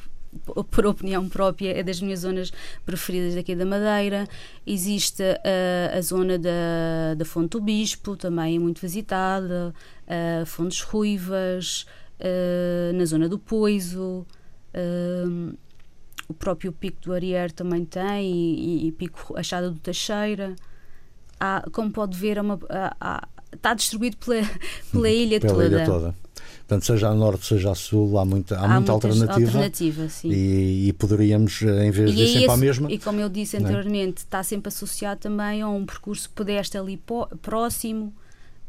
por 0.70 0.86
opinião 0.86 1.28
própria, 1.28 1.78
é 1.78 1.82
das 1.82 2.00
minhas 2.00 2.20
zonas 2.20 2.52
preferidas 2.84 3.36
aqui 3.36 3.54
da 3.54 3.64
Madeira. 3.64 4.26
Existe 4.66 5.22
uh, 5.22 5.96
a 5.96 6.00
zona 6.00 6.38
da, 6.38 7.14
da 7.16 7.24
Fonte 7.24 7.50
do 7.50 7.60
Bispo, 7.60 8.16
também 8.16 8.56
é 8.56 8.58
muito 8.58 8.80
visitada, 8.80 9.74
uh, 10.06 10.46
Fontes 10.46 10.80
Ruivas, 10.80 11.86
uh, 12.20 12.96
na 12.96 13.04
zona 13.04 13.28
do 13.28 13.38
Poiso, 13.38 14.26
uh, 14.74 15.56
o 16.28 16.34
próprio 16.34 16.72
Pico 16.72 17.00
do 17.02 17.12
Arier 17.12 17.52
também 17.52 17.84
tem, 17.84 18.32
e, 18.32 18.88
e, 18.88 18.92
Pico 18.92 19.36
Achada 19.36 19.70
do 19.70 19.78
Teixeira. 19.78 20.56
Há, 21.38 21.64
como 21.72 21.90
pode 21.90 22.16
ver, 22.16 22.38
uma, 22.38 22.58
há, 22.68 22.96
há, 23.00 23.28
está 23.52 23.74
distribuído 23.74 24.16
pela, 24.16 24.42
pela 24.90 25.10
ilha 25.10 25.40
pela 25.40 25.52
toda. 25.52 25.66
Ilha 25.66 25.84
toda. 25.84 26.23
Portanto, 26.66 26.86
seja 26.86 27.08
a 27.08 27.14
norte, 27.14 27.44
seja 27.44 27.72
a 27.72 27.74
sul, 27.74 28.18
há 28.18 28.24
muita, 28.24 28.58
há, 28.58 28.64
há 28.64 28.68
muita 28.68 28.92
alternativa. 28.92 29.34
alternativa 29.34 30.08
e, 30.24 30.88
e, 30.88 30.92
poderíamos, 30.94 31.60
em 31.60 31.90
vez 31.90 32.10
e 32.10 32.14
de 32.14 32.22
ir 32.22 32.28
sempre 32.28 32.50
à 32.50 32.56
mesma. 32.56 32.90
E 32.90 32.98
como 32.98 33.20
eu 33.20 33.28
disse 33.28 33.56
é? 33.56 33.60
anteriormente, 33.60 34.18
está 34.18 34.42
sempre 34.42 34.68
associado 34.68 35.20
também 35.20 35.60
a 35.60 35.68
um 35.68 35.84
percurso 35.84 36.30
pedestre 36.30 36.80
ali 36.80 36.98
próximo. 37.42 38.14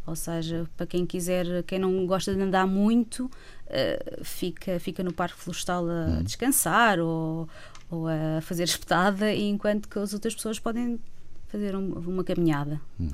Ou 0.05 0.15
seja, 0.15 0.69
para 0.75 0.85
quem 0.85 1.05
quiser, 1.05 1.63
quem 1.63 1.79
não 1.79 2.05
gosta 2.05 2.35
de 2.35 2.41
andar 2.41 2.67
muito, 2.67 3.25
uh, 3.25 4.23
fica, 4.23 4.77
fica 4.77 5.01
no 5.01 5.13
Parque 5.13 5.39
Florestal 5.39 5.89
a 5.89 6.19
hum. 6.19 6.23
descansar 6.23 6.99
ou, 6.99 7.47
ou 7.89 8.07
a 8.07 8.41
fazer 8.41 8.63
espetada, 8.63 9.33
enquanto 9.33 9.87
que 9.87 9.97
as 9.97 10.13
outras 10.13 10.35
pessoas 10.35 10.59
podem 10.59 10.99
fazer 11.47 11.75
um, 11.75 11.93
uma 11.93 12.23
caminhada. 12.23 12.79
Hum. 12.99 13.09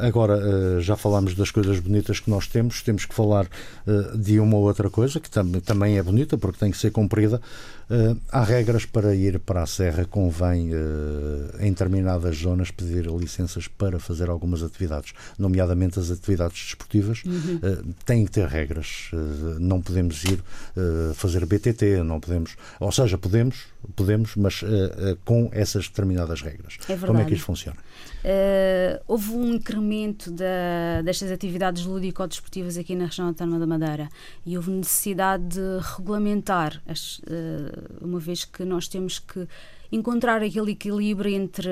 Agora, 0.00 0.38
eh, 0.38 0.80
já 0.80 0.96
falámos 0.96 1.34
das 1.34 1.50
coisas 1.50 1.80
bonitas 1.80 2.20
que 2.20 2.30
nós 2.30 2.46
temos, 2.46 2.82
temos 2.82 3.04
que 3.04 3.14
falar 3.14 3.46
eh, 3.86 4.16
de 4.16 4.38
uma 4.38 4.56
outra 4.56 4.90
coisa 4.90 5.18
que 5.18 5.30
tam 5.30 5.52
também 5.60 5.98
é 5.98 6.02
bonita 6.02 6.36
porque 6.36 6.58
tem 6.58 6.70
que 6.70 6.76
ser 6.76 6.90
cumprida. 6.90 7.40
Há 8.30 8.42
regras 8.42 8.86
para 8.86 9.14
ir 9.14 9.38
para 9.38 9.62
a 9.62 9.66
Serra, 9.66 10.04
convém 10.04 10.70
em 11.60 11.70
determinadas 11.70 12.38
zonas 12.38 12.70
pedir 12.70 13.06
licenças 13.06 13.68
para 13.68 13.98
fazer 13.98 14.28
algumas 14.30 14.62
atividades, 14.62 15.12
nomeadamente 15.38 15.98
as 15.98 16.10
atividades 16.10 16.64
desportivas. 16.64 17.22
Uhum. 17.24 17.92
Têm 18.04 18.24
que 18.24 18.32
ter 18.32 18.46
regras, 18.46 19.10
não 19.58 19.80
podemos 19.80 20.24
ir 20.24 20.42
fazer 21.14 21.44
BTT, 21.44 22.02
não 22.02 22.20
podemos, 22.20 22.56
ou 22.80 22.90
seja, 22.90 23.18
podemos, 23.18 23.64
podemos, 23.94 24.34
mas 24.36 24.62
com 25.24 25.48
essas 25.52 25.88
determinadas 25.88 26.42
regras. 26.42 26.78
É 26.88 26.96
Como 26.96 27.18
é 27.18 27.24
que 27.24 27.34
isto 27.34 27.44
funciona? 27.44 27.78
Uh, 28.24 29.04
houve 29.06 29.32
um 29.32 29.52
incremento 29.52 30.30
da, 30.30 31.02
destas 31.04 31.30
atividades 31.30 31.84
lúdico-desportivas 31.84 32.78
aqui 32.78 32.94
na 32.96 33.04
região 33.04 33.28
autónoma 33.28 33.58
da 33.58 33.66
Madeira 33.66 34.08
e 34.46 34.56
houve 34.56 34.70
necessidade 34.70 35.44
de 35.44 35.78
regulamentar, 35.94 36.82
as, 36.88 37.18
uh, 37.18 38.00
uma 38.00 38.18
vez 38.18 38.46
que 38.46 38.64
nós 38.64 38.88
temos 38.88 39.18
que 39.18 39.46
encontrar 39.92 40.42
aquele 40.42 40.72
equilíbrio 40.72 41.34
entre 41.34 41.68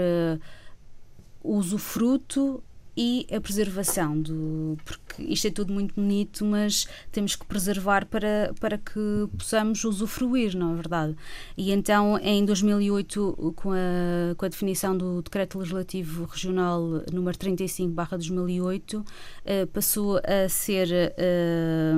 o 1.42 1.56
usufruto 1.56 2.62
e 2.96 3.26
a 3.34 3.40
preservação 3.40 4.20
do 4.20 4.76
porque 4.84 5.22
isto 5.22 5.46
é 5.46 5.50
tudo 5.50 5.72
muito 5.72 5.94
bonito 5.94 6.44
mas 6.44 6.86
temos 7.10 7.34
que 7.34 7.46
preservar 7.46 8.06
para 8.06 8.52
para 8.60 8.76
que 8.76 9.28
possamos 9.38 9.82
usufruir 9.84 10.56
não 10.56 10.72
é 10.72 10.76
verdade 10.76 11.16
e 11.56 11.72
então 11.72 12.18
em 12.18 12.44
2008 12.44 13.54
com 13.56 13.72
a 13.72 14.34
com 14.36 14.44
a 14.44 14.48
definição 14.48 14.96
do 14.96 15.22
decreto 15.22 15.58
legislativo 15.58 16.26
regional 16.26 16.82
número 17.10 17.36
35/2008 17.38 19.04
eh, 19.44 19.66
passou 19.66 20.18
a 20.18 20.48
ser 20.48 20.88
eh, 20.92 21.94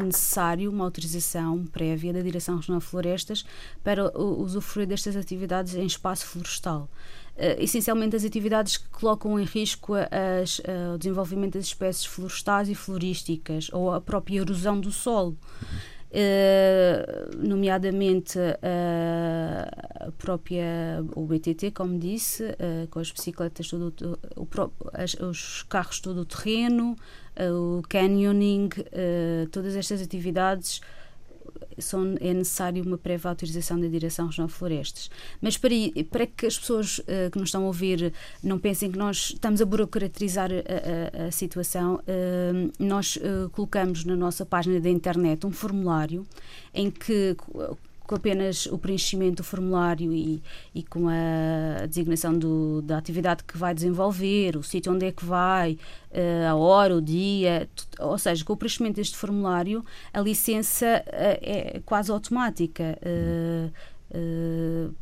necessário 0.00 0.70
uma 0.70 0.84
autorização 0.84 1.64
prévia 1.66 2.12
da 2.12 2.20
Direção 2.20 2.56
Regional 2.56 2.80
de 2.80 2.86
Florestas 2.86 3.44
para 3.82 4.16
usufruir 4.18 4.86
destas 4.86 5.16
atividades 5.16 5.74
em 5.74 5.86
espaço 5.86 6.26
florestal. 6.26 6.88
Uh, 7.34 7.56
essencialmente 7.58 8.14
as 8.14 8.24
atividades 8.24 8.76
que 8.76 8.88
colocam 8.90 9.40
em 9.40 9.44
risco 9.44 9.94
as, 9.94 10.58
uh, 10.58 10.94
o 10.94 10.98
desenvolvimento 10.98 11.54
das 11.54 11.64
espécies 11.64 12.04
florestais 12.04 12.68
e 12.68 12.74
florísticas 12.74 13.70
ou 13.72 13.90
a 13.90 14.00
própria 14.00 14.40
erosão 14.40 14.78
do 14.78 14.92
solo. 14.92 15.36
Uh, 16.12 17.34
nomeadamente 17.38 18.38
uh, 18.38 20.08
a 20.08 20.12
própria 20.12 21.02
o 21.16 21.24
BTT, 21.24 21.70
como 21.70 21.98
disse, 21.98 22.44
uh, 22.44 22.86
com 22.90 22.98
as 22.98 23.10
bicicletas, 23.10 23.66
todo 23.68 24.18
o, 24.36 24.46
as, 24.92 25.14
os 25.14 25.62
carros 25.62 26.00
todo 26.00 26.20
o 26.20 26.24
terreno, 26.26 26.94
o 27.40 27.80
canyoning, 27.88 28.68
todas 29.50 29.74
estas 29.74 30.02
atividades 30.02 30.82
são, 31.78 32.16
é 32.20 32.32
necessário 32.32 32.84
uma 32.84 32.98
prévia 32.98 33.30
autorização 33.30 33.80
da 33.80 33.86
Direção 33.86 34.26
Regional 34.26 34.48
Florestas. 34.48 35.10
Mas 35.40 35.56
para, 35.56 35.74
para 36.10 36.26
que 36.26 36.46
as 36.46 36.58
pessoas 36.58 36.98
uh, 36.98 37.30
que 37.30 37.38
nos 37.38 37.48
estão 37.48 37.62
a 37.64 37.66
ouvir 37.66 38.12
não 38.42 38.58
pensem 38.58 38.90
que 38.90 38.98
nós 38.98 39.30
estamos 39.34 39.60
a 39.60 39.64
burocratizar 39.64 40.50
a, 40.52 41.24
a, 41.24 41.26
a 41.26 41.30
situação, 41.30 41.96
uh, 41.96 42.72
nós 42.78 43.16
uh, 43.16 43.48
colocamos 43.50 44.04
na 44.04 44.16
nossa 44.16 44.44
página 44.44 44.80
da 44.80 44.90
internet 44.90 45.46
um 45.46 45.52
formulário 45.52 46.26
em 46.74 46.90
que 46.90 47.36
com 48.06 48.14
apenas 48.14 48.66
o 48.66 48.78
preenchimento 48.78 49.36
do 49.36 49.44
formulário 49.44 50.12
e, 50.12 50.42
e 50.74 50.82
com 50.82 51.08
a 51.08 51.86
designação 51.86 52.36
do, 52.36 52.82
da 52.82 52.98
atividade 52.98 53.44
que 53.44 53.56
vai 53.56 53.74
desenvolver, 53.74 54.56
o 54.56 54.62
sítio 54.62 54.92
onde 54.92 55.06
é 55.06 55.12
que 55.12 55.24
vai, 55.24 55.78
uh, 56.10 56.50
a 56.50 56.54
hora, 56.54 56.96
o 56.96 57.00
dia, 57.00 57.68
ou 57.98 58.18
seja, 58.18 58.44
com 58.44 58.52
o 58.52 58.56
preenchimento 58.56 58.96
deste 58.96 59.16
formulário, 59.16 59.84
a 60.12 60.20
licença 60.20 61.04
uh, 61.06 61.38
é 61.40 61.80
quase 61.84 62.10
automática. 62.10 62.98
Uh, 63.02 64.92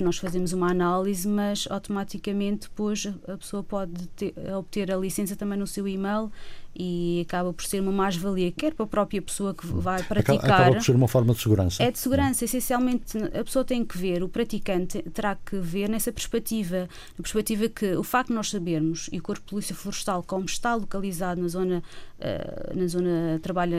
nós 0.00 0.16
fazemos 0.18 0.52
uma 0.52 0.70
análise, 0.70 1.26
mas 1.28 1.66
automaticamente 1.68 2.68
depois 2.68 3.06
a 3.26 3.36
pessoa 3.36 3.62
pode 3.62 4.06
ter, 4.08 4.32
obter 4.56 4.90
a 4.90 4.96
licença 4.96 5.36
também 5.36 5.58
no 5.58 5.66
seu 5.66 5.86
e-mail 5.86 6.30
e 6.78 7.22
acaba 7.26 7.52
por 7.52 7.64
ser 7.64 7.80
uma 7.80 7.90
mais-valia, 7.90 8.52
quer 8.52 8.72
para 8.72 8.84
a 8.84 8.88
própria 8.88 9.20
pessoa 9.20 9.52
que 9.52 9.66
vai 9.66 10.00
praticar. 10.04 10.44
Acaba 10.44 10.72
por 10.76 10.82
ser 10.82 10.94
uma 10.94 11.08
forma 11.08 11.34
de 11.34 11.40
segurança. 11.40 11.82
É 11.82 11.90
de 11.90 11.98
segurança, 11.98 12.44
essencialmente 12.44 13.18
a 13.18 13.42
pessoa 13.42 13.64
tem 13.64 13.84
que 13.84 13.98
ver, 13.98 14.22
o 14.22 14.28
praticante 14.28 15.02
terá 15.12 15.34
que 15.34 15.56
ver 15.56 15.88
nessa 15.88 16.12
perspectiva, 16.12 16.88
na 17.18 17.22
perspectiva 17.22 17.68
que 17.68 17.96
o 17.96 18.04
facto 18.04 18.28
de 18.28 18.34
nós 18.34 18.48
sabermos 18.50 19.10
e 19.12 19.18
o 19.18 19.22
Corpo 19.22 19.44
de 19.44 19.50
Polícia 19.50 19.74
Florestal, 19.74 20.22
como 20.22 20.44
está 20.44 20.76
localizado 20.76 21.42
na 21.42 21.48
zona, 21.48 21.82
uh, 22.20 22.78
na 22.78 22.86
zona, 22.86 23.40
trabalha 23.42 23.76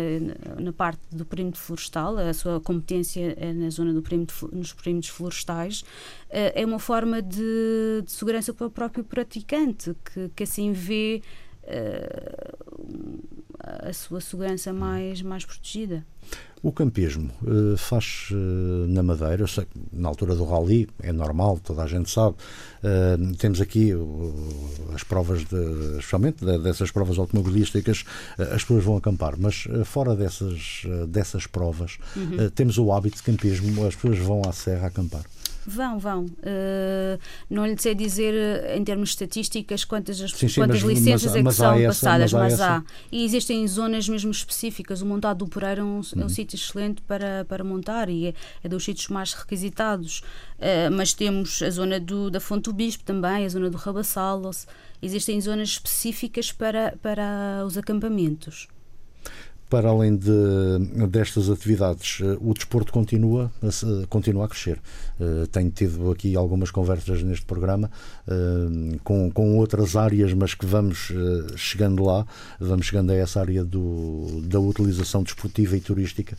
na 0.60 0.74
parte 0.74 1.00
do 1.10 1.24
perímetro 1.24 1.62
florestal, 1.62 2.18
a 2.18 2.34
sua 2.34 2.60
competência 2.60 3.34
é 3.40 3.54
na 3.54 3.70
zona 3.70 3.94
do 3.94 4.02
perímetro, 4.02 4.50
nos 4.52 4.74
perímetros 4.74 5.10
florestais, 5.10 5.82
uh, 5.82 6.52
é 6.54 6.66
uma 6.66 6.80
forma 6.80 7.22
de, 7.22 8.02
de 8.04 8.12
segurança 8.12 8.54
para 8.54 8.68
o 8.68 8.72
próprio 8.72 9.06
praticante, 9.06 9.96
que, 10.14 10.30
que 10.36 10.44
assim 10.44 10.74
vê 10.74 11.22
a 13.62 13.94
sua 13.94 14.22
segurança 14.22 14.74
mais, 14.74 15.22
mais 15.22 15.46
protegida. 15.46 16.04
O 16.62 16.74
campismo 16.74 17.32
uh, 17.42 17.78
faz 17.78 18.28
uh, 18.32 18.36
na 18.88 19.02
Madeira, 19.02 19.48
sei, 19.48 19.66
na 19.94 20.10
altura 20.10 20.36
do 20.36 20.44
rally, 20.44 20.90
é 21.02 21.14
normal, 21.14 21.58
toda 21.64 21.84
a 21.84 21.88
gente 21.88 22.10
sabe. 22.10 22.36
Uh, 22.84 23.36
temos 23.38 23.62
aqui 23.62 23.92
as 24.94 25.04
provas, 25.04 25.46
de, 25.46 25.98
especialmente 25.98 26.44
de, 26.44 26.58
dessas 26.60 26.92
provas 26.92 27.18
automobilísticas, 27.18 28.04
as 28.38 28.62
pessoas 28.62 28.84
vão 28.84 28.98
acampar, 28.98 29.36
mas 29.38 29.68
fora 29.86 30.16
dessas, 30.16 30.84
dessas 31.08 31.48
provas, 31.48 31.98
uhum. 32.16 32.50
temos 32.50 32.78
o 32.78 32.92
hábito 32.92 33.18
de 33.18 33.24
campismo, 33.24 33.88
as 33.88 33.96
pessoas 33.96 34.20
vão 34.20 34.42
à 34.46 34.52
serra 34.52 34.88
acampar. 34.88 35.24
Vão, 35.70 36.00
vão. 36.00 36.26
Uh, 36.26 37.20
não 37.48 37.66
lhe 37.66 37.78
sei 37.78 37.94
dizer 37.94 38.34
eh, 38.34 38.76
em 38.76 38.84
termos 38.84 39.10
estatísticas 39.10 39.86
quantas, 39.86 40.20
as, 40.20 40.32
sim, 40.32 40.48
sim, 40.48 40.60
quantas 40.60 40.82
mas, 40.82 40.98
licenças 40.98 41.32
mas, 41.32 41.36
é 41.36 41.44
que 41.44 41.52
são 41.54 41.74
essa, 41.74 41.88
passadas, 41.88 42.34
mas, 42.34 42.54
mas 42.54 42.62
há, 42.62 42.78
há. 42.78 42.84
E 43.12 43.24
existem 43.24 43.68
zonas 43.68 44.10
mesmo 44.10 44.32
específicas. 44.32 45.04
O 45.04 45.06
montado 45.06 45.46
do 45.46 45.48
Poreira 45.48 45.82
é 45.82 45.84
um, 45.84 46.02
é 46.16 46.18
um 46.18 46.22
uhum. 46.24 46.30
sítio 46.30 46.56
excelente 46.56 47.04
para, 47.04 47.46
para 47.46 47.64
montar 47.64 48.10
e 48.10 48.28
é, 48.28 48.34
é 48.64 48.68
dos 48.68 48.84
sítios 48.84 49.10
mais 49.10 49.34
requisitados. 49.34 50.24
Uh, 50.58 50.92
mas 50.92 51.14
temos 51.14 51.62
a 51.62 51.70
zona 51.70 52.00
do, 52.00 52.32
da 52.32 52.40
Fonte 52.40 52.64
do 52.64 52.74
Bispo 52.74 53.04
também, 53.04 53.46
a 53.46 53.50
zona 53.50 53.70
do 53.70 53.78
Rabassalos. 53.78 54.66
Existem 55.02 55.40
zonas 55.40 55.70
específicas 55.70 56.52
para, 56.52 56.98
para 57.02 57.64
os 57.64 57.78
acampamentos 57.78 58.68
para 59.70 59.90
além 59.90 60.16
de, 60.16 60.30
destas 61.10 61.50
atividades, 61.50 62.20
eh, 62.22 62.38
o 62.42 62.54
desporto 62.54 62.92
continua 62.92 63.52
continua 64.10 64.46
a 64.46 64.48
crescer. 64.48 64.80
Uh, 65.20 65.46
tenho 65.48 65.70
tido 65.70 66.10
aqui 66.12 66.36
algumas 66.36 66.72
conversas 66.72 67.22
neste 67.24 67.46
programa 67.46 67.92
uh, 68.28 69.00
com, 69.04 69.30
com 69.30 69.58
outras 69.58 69.96
áreas, 69.96 70.34
mas 70.34 70.54
que 70.54 70.66
vamos 70.66 71.12
chegando 71.56 72.04
lá, 72.04 72.26
vamos 72.60 72.88
chegando 72.88 73.12
a 73.12 73.16
essa 73.16 73.40
área 73.40 73.64
do, 73.64 74.42
da 74.44 74.60
utilização 74.60 75.24
desportiva 75.24 75.76
e 75.76 75.82
turística. 75.82 76.38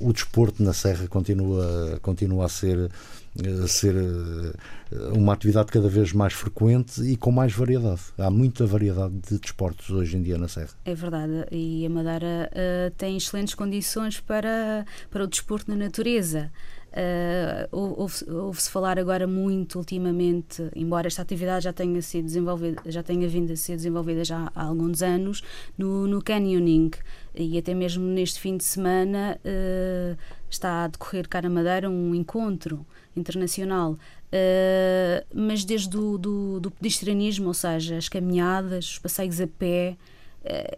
o 0.00 0.12
desporto 0.12 0.62
na 0.62 0.72
Serra 0.72 1.06
continua, 1.08 1.98
continua 2.02 2.46
a 2.46 2.48
ser 2.48 2.90
ser 3.66 3.94
uma 5.12 5.32
atividade 5.32 5.70
cada 5.70 5.88
vez 5.88 6.12
mais 6.12 6.32
frequente 6.32 7.02
e 7.02 7.16
com 7.16 7.30
mais 7.30 7.52
variedade. 7.52 8.00
Há 8.18 8.30
muita 8.30 8.66
variedade 8.66 9.14
de 9.28 9.38
desportos 9.38 9.90
hoje 9.90 10.16
em 10.16 10.22
dia 10.22 10.38
na 10.38 10.48
Serra. 10.48 10.70
É 10.84 10.94
verdade, 10.94 11.46
e 11.50 11.84
a 11.84 11.90
Madeira 11.90 12.50
uh, 12.52 12.90
tem 12.96 13.16
excelentes 13.16 13.54
condições 13.54 14.20
para, 14.20 14.84
para 15.10 15.24
o 15.24 15.26
desporto 15.26 15.70
na 15.70 15.76
natureza. 15.76 16.50
Ouve-se 17.70 18.30
ouve 18.30 18.60
falar 18.62 18.98
agora 18.98 19.26
muito 19.26 19.78
ultimamente, 19.78 20.70
embora 20.74 21.06
esta 21.06 21.22
atividade 21.22 21.64
já 21.64 21.72
tenha 21.72 22.00
sido 22.00 22.24
desenvolvida, 22.24 22.82
já 22.86 23.02
tenha 23.02 23.28
vindo 23.28 23.52
a 23.52 23.56
ser 23.56 23.76
desenvolvida 23.76 24.24
já 24.24 24.50
há 24.54 24.64
alguns 24.64 25.02
anos, 25.02 25.42
no, 25.76 26.06
no 26.06 26.22
canyoning. 26.22 26.90
E 27.34 27.58
até 27.58 27.74
mesmo 27.74 28.04
neste 28.04 28.40
fim 28.40 28.56
de 28.56 28.64
semana 28.64 29.38
está 30.48 30.84
a 30.84 30.88
decorrer 30.88 31.28
cá 31.28 31.42
na 31.42 31.50
Madeira 31.50 31.90
um 31.90 32.14
encontro 32.14 32.86
internacional, 33.16 33.92
uh, 33.92 35.26
mas 35.34 35.64
desde 35.64 35.96
o 35.96 36.18
do, 36.18 36.60
do 36.60 36.70
pedestrianismo, 36.70 37.48
ou 37.48 37.54
seja, 37.54 37.96
as 37.96 38.08
caminhadas, 38.08 38.92
os 38.92 38.98
passeios 38.98 39.40
a 39.40 39.46
pé, 39.46 39.96
uh, 39.96 40.15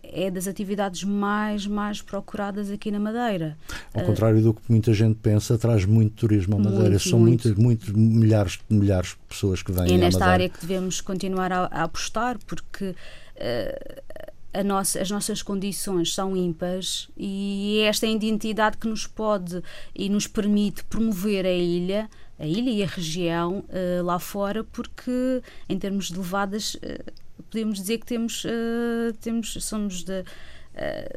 é 0.02 0.30
das 0.30 0.46
atividades 0.46 1.04
mais, 1.04 1.66
mais 1.66 2.00
procuradas 2.00 2.70
aqui 2.70 2.90
na 2.90 2.98
Madeira. 2.98 3.56
Ao 3.94 4.02
contrário 4.04 4.40
do 4.40 4.54
que 4.54 4.62
muita 4.68 4.92
gente 4.92 5.16
pensa, 5.16 5.58
traz 5.58 5.84
muito 5.84 6.14
turismo 6.14 6.56
à 6.56 6.58
Madeira. 6.58 6.90
Muito, 6.90 7.08
São 7.08 7.18
muito. 7.18 7.48
muitas, 7.48 7.64
muitos 7.64 7.88
milhares, 7.90 8.58
milhares 8.68 9.10
de 9.10 9.16
pessoas 9.28 9.62
que 9.62 9.72
vêm. 9.72 9.94
É 9.94 9.98
nesta 9.98 10.24
área 10.24 10.48
que 10.48 10.60
devemos 10.60 11.00
continuar 11.00 11.52
a, 11.52 11.64
a 11.66 11.82
apostar, 11.84 12.38
porque 12.46 12.90
uh, 12.90 14.62
nossa, 14.64 15.00
as 15.00 15.10
nossas 15.10 15.42
condições 15.42 16.14
são 16.14 16.36
ímpares 16.36 17.08
e 17.16 17.80
é 17.80 17.86
esta 17.86 18.06
identidade 18.06 18.78
que 18.78 18.88
nos 18.88 19.06
pode 19.06 19.62
e 19.94 20.08
nos 20.08 20.26
permite 20.26 20.84
promover 20.84 21.44
a 21.44 21.52
ilha, 21.52 22.08
a 22.38 22.46
ilha 22.46 22.70
e 22.70 22.82
a 22.82 22.86
região 22.86 23.58
uh, 23.68 24.04
lá 24.04 24.18
fora, 24.18 24.64
porque 24.64 25.42
em 25.68 25.78
termos 25.78 26.06
de 26.06 26.16
levadas 26.16 26.74
uh, 26.76 27.12
podemos 27.50 27.78
dizer 27.78 27.98
que 27.98 28.06
temos, 28.06 28.44
uh, 28.44 29.12
temos 29.20 29.52
somos 29.64 30.02
de, 30.02 30.24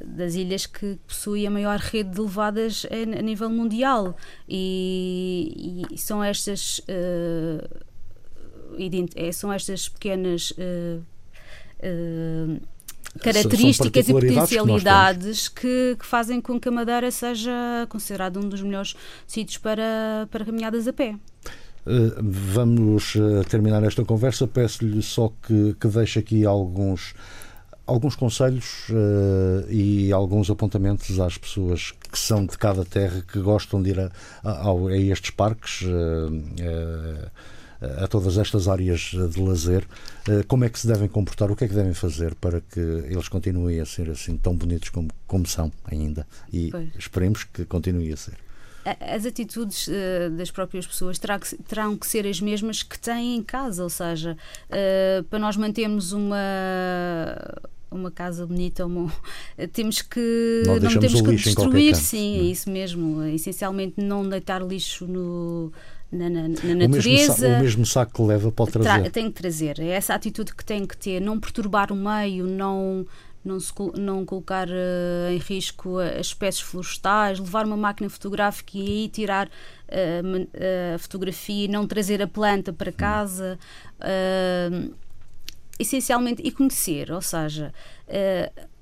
das 0.05 0.34
ilhas 0.34 0.65
que 0.65 0.97
possuem 1.07 1.45
a 1.45 1.51
maior 1.51 1.77
rede 1.77 2.10
de 2.10 2.21
levadas 2.21 2.86
a, 2.89 3.19
a 3.19 3.21
nível 3.21 3.49
mundial 3.49 4.17
e, 4.49 5.84
e 5.91 5.97
são 5.99 6.23
estas 6.23 6.81
são 9.34 9.53
estas 9.53 9.88
pequenas 9.88 10.51
características 13.19 14.07
e 14.07 14.13
potencialidades 14.13 15.47
que, 15.49 15.62
que, 15.62 15.95
que, 15.99 16.05
fazem 16.05 16.39
com 16.39 16.60
que 16.60 16.69
a 16.69 16.71
Madeira 16.71 17.12
seja 17.12 17.51
considerada 17.89 18.39
um 18.39 18.47
dos 18.47 18.62
melhores 18.62 18.95
sítios 19.27 19.57
para, 19.57 20.27
para 20.31 20.45
caminhadas 20.45 20.88
a 20.88 20.93
pé. 20.93 21.15
Uh, 21.85 22.21
vamos 22.21 23.15
uh, 23.15 23.43
terminar 23.49 23.83
esta 23.83 24.03
conversa. 24.05 24.47
Peço-lhe 24.47 25.01
só 25.01 25.31
que, 25.41 25.75
que 25.79 25.87
deixe 25.87 26.19
aqui 26.19 26.45
alguns, 26.45 27.13
alguns 27.85 28.15
conselhos 28.15 28.89
uh, 28.89 29.69
e 29.69 30.11
alguns 30.11 30.49
apontamentos 30.49 31.19
às 31.19 31.37
pessoas 31.37 31.93
que 32.11 32.19
são 32.19 32.45
de 32.45 32.57
cada 32.57 32.85
terra, 32.85 33.21
que 33.21 33.39
gostam 33.39 33.81
de 33.81 33.91
ir 33.91 33.99
a, 33.99 34.11
a, 34.43 34.71
a 34.71 34.97
estes 34.97 35.31
parques 35.31 35.85
a 37.81 38.07
todas 38.07 38.37
estas 38.37 38.67
áreas 38.67 39.11
de 39.11 39.41
lazer, 39.41 39.87
eh, 40.27 40.43
como 40.47 40.63
é 40.63 40.69
que 40.69 40.79
se 40.79 40.87
devem 40.87 41.07
comportar, 41.07 41.49
o 41.49 41.55
que 41.55 41.63
é 41.63 41.67
que 41.67 41.73
devem 41.73 41.93
fazer 41.93 42.35
para 42.35 42.61
que 42.61 42.79
eles 42.79 43.27
continuem 43.27 43.79
a 43.79 43.85
ser 43.85 44.09
assim 44.09 44.37
tão 44.37 44.55
bonitos 44.55 44.89
como, 44.89 45.09
como 45.25 45.47
são 45.47 45.71
ainda 45.85 46.27
e 46.53 46.69
pois. 46.69 46.89
esperemos 46.97 47.43
que 47.43 47.65
continuem 47.65 48.13
a 48.13 48.17
ser. 48.17 48.35
As 48.99 49.25
atitudes 49.25 49.87
uh, 49.87 50.29
das 50.31 50.49
próprias 50.49 50.87
pessoas 50.87 51.19
terá 51.19 51.39
que, 51.39 51.55
terão 51.63 51.95
que 51.95 52.07
ser 52.07 52.25
as 52.25 52.41
mesmas 52.41 52.81
que 52.81 52.99
têm 52.99 53.35
em 53.35 53.43
casa, 53.43 53.83
ou 53.83 53.89
seja, 53.89 54.37
uh, 54.69 55.23
para 55.25 55.39
nós 55.39 55.55
mantermos 55.55 56.11
uma 56.11 56.45
uma 57.91 58.09
casa 58.09 58.47
bonita, 58.47 58.85
uma... 58.85 59.11
temos 59.73 60.01
que 60.01 60.63
não, 60.65 60.77
não 60.77 60.99
temos 60.99 61.21
que 61.21 61.35
destruir, 61.35 61.95
sim, 61.95 62.39
é 62.39 62.43
isso 62.43 62.69
mesmo. 62.69 63.21
Essencialmente 63.25 63.95
não 63.97 64.27
deitar 64.27 64.65
lixo 64.65 65.05
no 65.05 65.71
na, 66.11 66.29
na, 66.29 66.41
na 66.47 66.75
natureza. 66.87 67.33
O 67.33 67.49
mesmo, 67.49 67.57
o 67.57 67.61
mesmo, 67.61 67.85
saco 67.85 68.13
que 68.13 68.21
leva 68.21 68.51
pode 68.51 68.71
trazer. 68.71 69.09
tem 69.09 69.31
que 69.31 69.41
trazer. 69.41 69.79
É 69.79 69.87
essa 69.87 70.13
atitude 70.13 70.53
que 70.53 70.63
tem 70.63 70.85
que 70.85 70.97
ter. 70.97 71.21
Não 71.21 71.39
perturbar 71.39 71.91
o 71.91 71.95
meio, 71.95 72.45
não, 72.45 73.05
não, 73.43 73.60
se, 73.60 73.73
não 73.97 74.25
colocar 74.25 74.67
uh, 74.67 75.32
em 75.32 75.38
risco 75.38 75.97
as 75.97 76.27
espécies 76.27 76.62
florestais, 76.62 77.39
levar 77.39 77.65
uma 77.65 77.77
máquina 77.77 78.10
fotográfica 78.10 78.77
e 78.77 78.82
aí 78.82 79.10
tirar 79.10 79.47
uh, 79.47 80.93
a 80.95 80.97
fotografia 80.97 81.65
e 81.65 81.67
não 81.67 81.88
trazer 81.88 82.21
a 82.21 82.27
planta 82.27 82.71
para 82.71 82.91
casa. 82.91 83.58
Uh, 83.99 84.93
essencialmente, 85.80 86.43
e 86.45 86.51
conhecer, 86.51 87.12
ou 87.12 87.21
seja, 87.21 87.73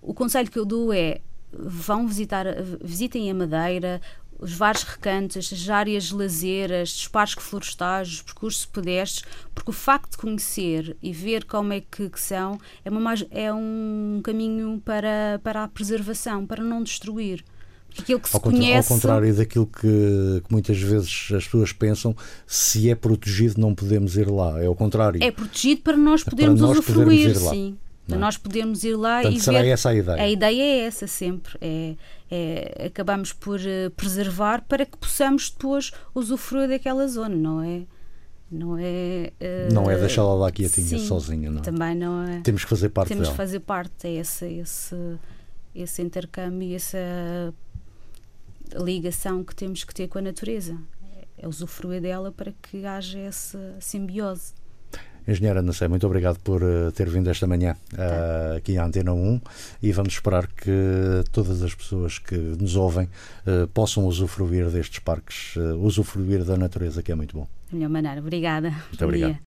o 0.02 0.14
conselho 0.14 0.52
que 0.52 0.60
eu 0.60 0.66
dou 0.66 0.92
é 0.92 1.22
vão 1.50 2.06
visitar, 2.06 2.46
visitem 2.82 3.32
a 3.32 3.34
Madeira, 3.34 4.02
os 4.40 4.54
vários 4.54 4.84
recantos, 4.84 5.52
as 5.52 5.70
áreas 5.70 6.06
de 6.06 6.16
lazer, 6.16 6.72
os 6.82 7.08
parques 7.08 7.44
florestais, 7.44 8.08
os 8.08 8.22
percursos 8.22 8.66
pedestres, 8.66 9.24
porque 9.54 9.70
o 9.70 9.74
facto 9.74 10.12
de 10.12 10.18
conhecer 10.18 10.96
e 11.04 11.12
ver 11.12 11.44
como 11.44 11.74
é 11.74 11.82
que, 11.82 12.10
que 12.10 12.20
são 12.20 12.58
é, 12.84 12.90
uma, 12.90 13.14
é 13.32 13.54
um 13.54 14.22
caminho 14.24 14.82
para, 14.84 15.40
para 15.44 15.64
a 15.64 15.68
preservação, 15.68 16.46
para 16.46 16.64
não 16.64 16.82
destruir. 16.82 17.44
Aquilo 17.98 18.20
que 18.20 18.30
se 18.30 18.36
ao, 18.36 18.42
conhece... 18.42 18.92
ao 18.92 18.98
contrário 18.98 19.36
daquilo 19.36 19.66
que, 19.66 19.82
que, 19.82 20.52
muitas 20.52 20.80
vezes 20.80 21.30
as 21.36 21.44
pessoas 21.46 21.74
pensam, 21.74 22.16
se 22.46 22.90
é 22.90 22.96
protegido 22.96 23.60
não 23.60 23.74
podemos 23.74 24.16
ir 24.16 24.30
lá. 24.30 24.62
É 24.62 24.68
ao 24.68 24.76
contrário. 24.76 25.22
É 25.22 25.32
protegido 25.32 25.82
para 25.82 25.98
nós 25.98 26.24
podermos 26.24 26.60
para 26.60 26.68
nós 26.68 26.78
usufruir, 26.78 27.36
sim. 27.38 27.78
É? 28.16 28.18
nós 28.18 28.38
podermos 28.38 28.84
ir 28.84 28.96
lá 28.96 29.22
Portanto, 29.22 29.38
e 29.38 29.42
será 29.42 29.62
ver. 29.62 29.70
essa 29.70 29.90
a 29.90 29.96
ideia? 29.96 30.22
A 30.22 30.30
ideia 30.30 30.62
é 30.62 30.80
essa 30.80 31.08
sempre. 31.08 31.58
É, 31.62 31.96
é, 32.30 32.86
acabamos 32.88 33.34
por 33.34 33.60
uh, 33.60 33.92
preservar 33.96 34.64
para 34.68 34.86
que 34.86 34.98
possamos 34.98 35.50
depois 35.50 35.92
usufruir 36.14 36.70
daquela 36.70 37.08
zona, 37.08 37.36
não 37.36 37.62
é? 37.62 37.84
Não 38.52 38.78
é. 38.78 39.32
Uh, 39.40 39.74
não 39.74 39.90
é 39.90 39.98
deixá-la 39.98 40.34
lá 40.34 40.52
quietinha, 40.52 41.00
sim, 41.00 41.06
sozinha, 41.06 41.52
não. 41.52 41.62
Também 41.62 41.96
não 41.96 42.24
é. 42.24 42.42
Temos 42.42 42.64
que 42.64 42.70
fazer 42.70 42.90
parte 42.90 43.10
Temos 43.10 43.28
dela. 43.28 43.34
que 43.34 43.38
fazer 43.38 43.60
parte. 43.60 44.08
É 44.08 44.14
esse, 44.14 44.46
esse, 44.46 44.96
esse 45.76 46.02
intercâmbio, 46.02 46.76
essa 46.76 46.98
ligação 48.76 49.44
que 49.44 49.56
temos 49.56 49.84
que 49.84 49.94
ter 49.94 50.08
com 50.08 50.18
a 50.20 50.22
natureza. 50.22 50.78
É 51.38 51.48
usufruir 51.48 52.02
dela 52.02 52.32
para 52.32 52.52
que 52.62 52.86
haja 52.86 53.20
essa 53.20 53.78
simbiose. 53.80 54.54
Engenheira 55.28 55.60
Ana 55.60 55.74
Sé, 55.74 55.88
muito 55.88 56.06
obrigado 56.06 56.40
por 56.40 56.64
uh, 56.64 56.92
ter 56.92 57.10
vindo 57.10 57.30
esta 57.30 57.46
manhã 57.46 57.76
uh, 57.94 58.58
aqui 58.58 58.78
à 58.78 58.86
Antena 58.86 59.14
1 59.14 59.42
e 59.84 59.92
vamos 59.92 60.14
esperar 60.14 60.48
que 60.48 60.72
todas 61.32 61.62
as 61.62 61.74
pessoas 61.76 62.18
que 62.18 62.36
nos 62.36 62.76
ouvem 62.76 63.08
uh, 63.46 63.68
possam 63.68 64.06
usufruir 64.06 64.70
destes 64.70 65.00
parques, 65.00 65.56
usufruir 65.82 66.44
da 66.44 66.58
natureza, 66.58 67.04
que 67.04 67.12
é 67.12 67.16
muito 67.16 67.38
bom. 67.38 67.48
Melhor 67.72 67.90
maneira. 67.90 68.20
Obrigada. 68.20 68.70
Muito 68.70 69.06
obrigado. 69.06 69.38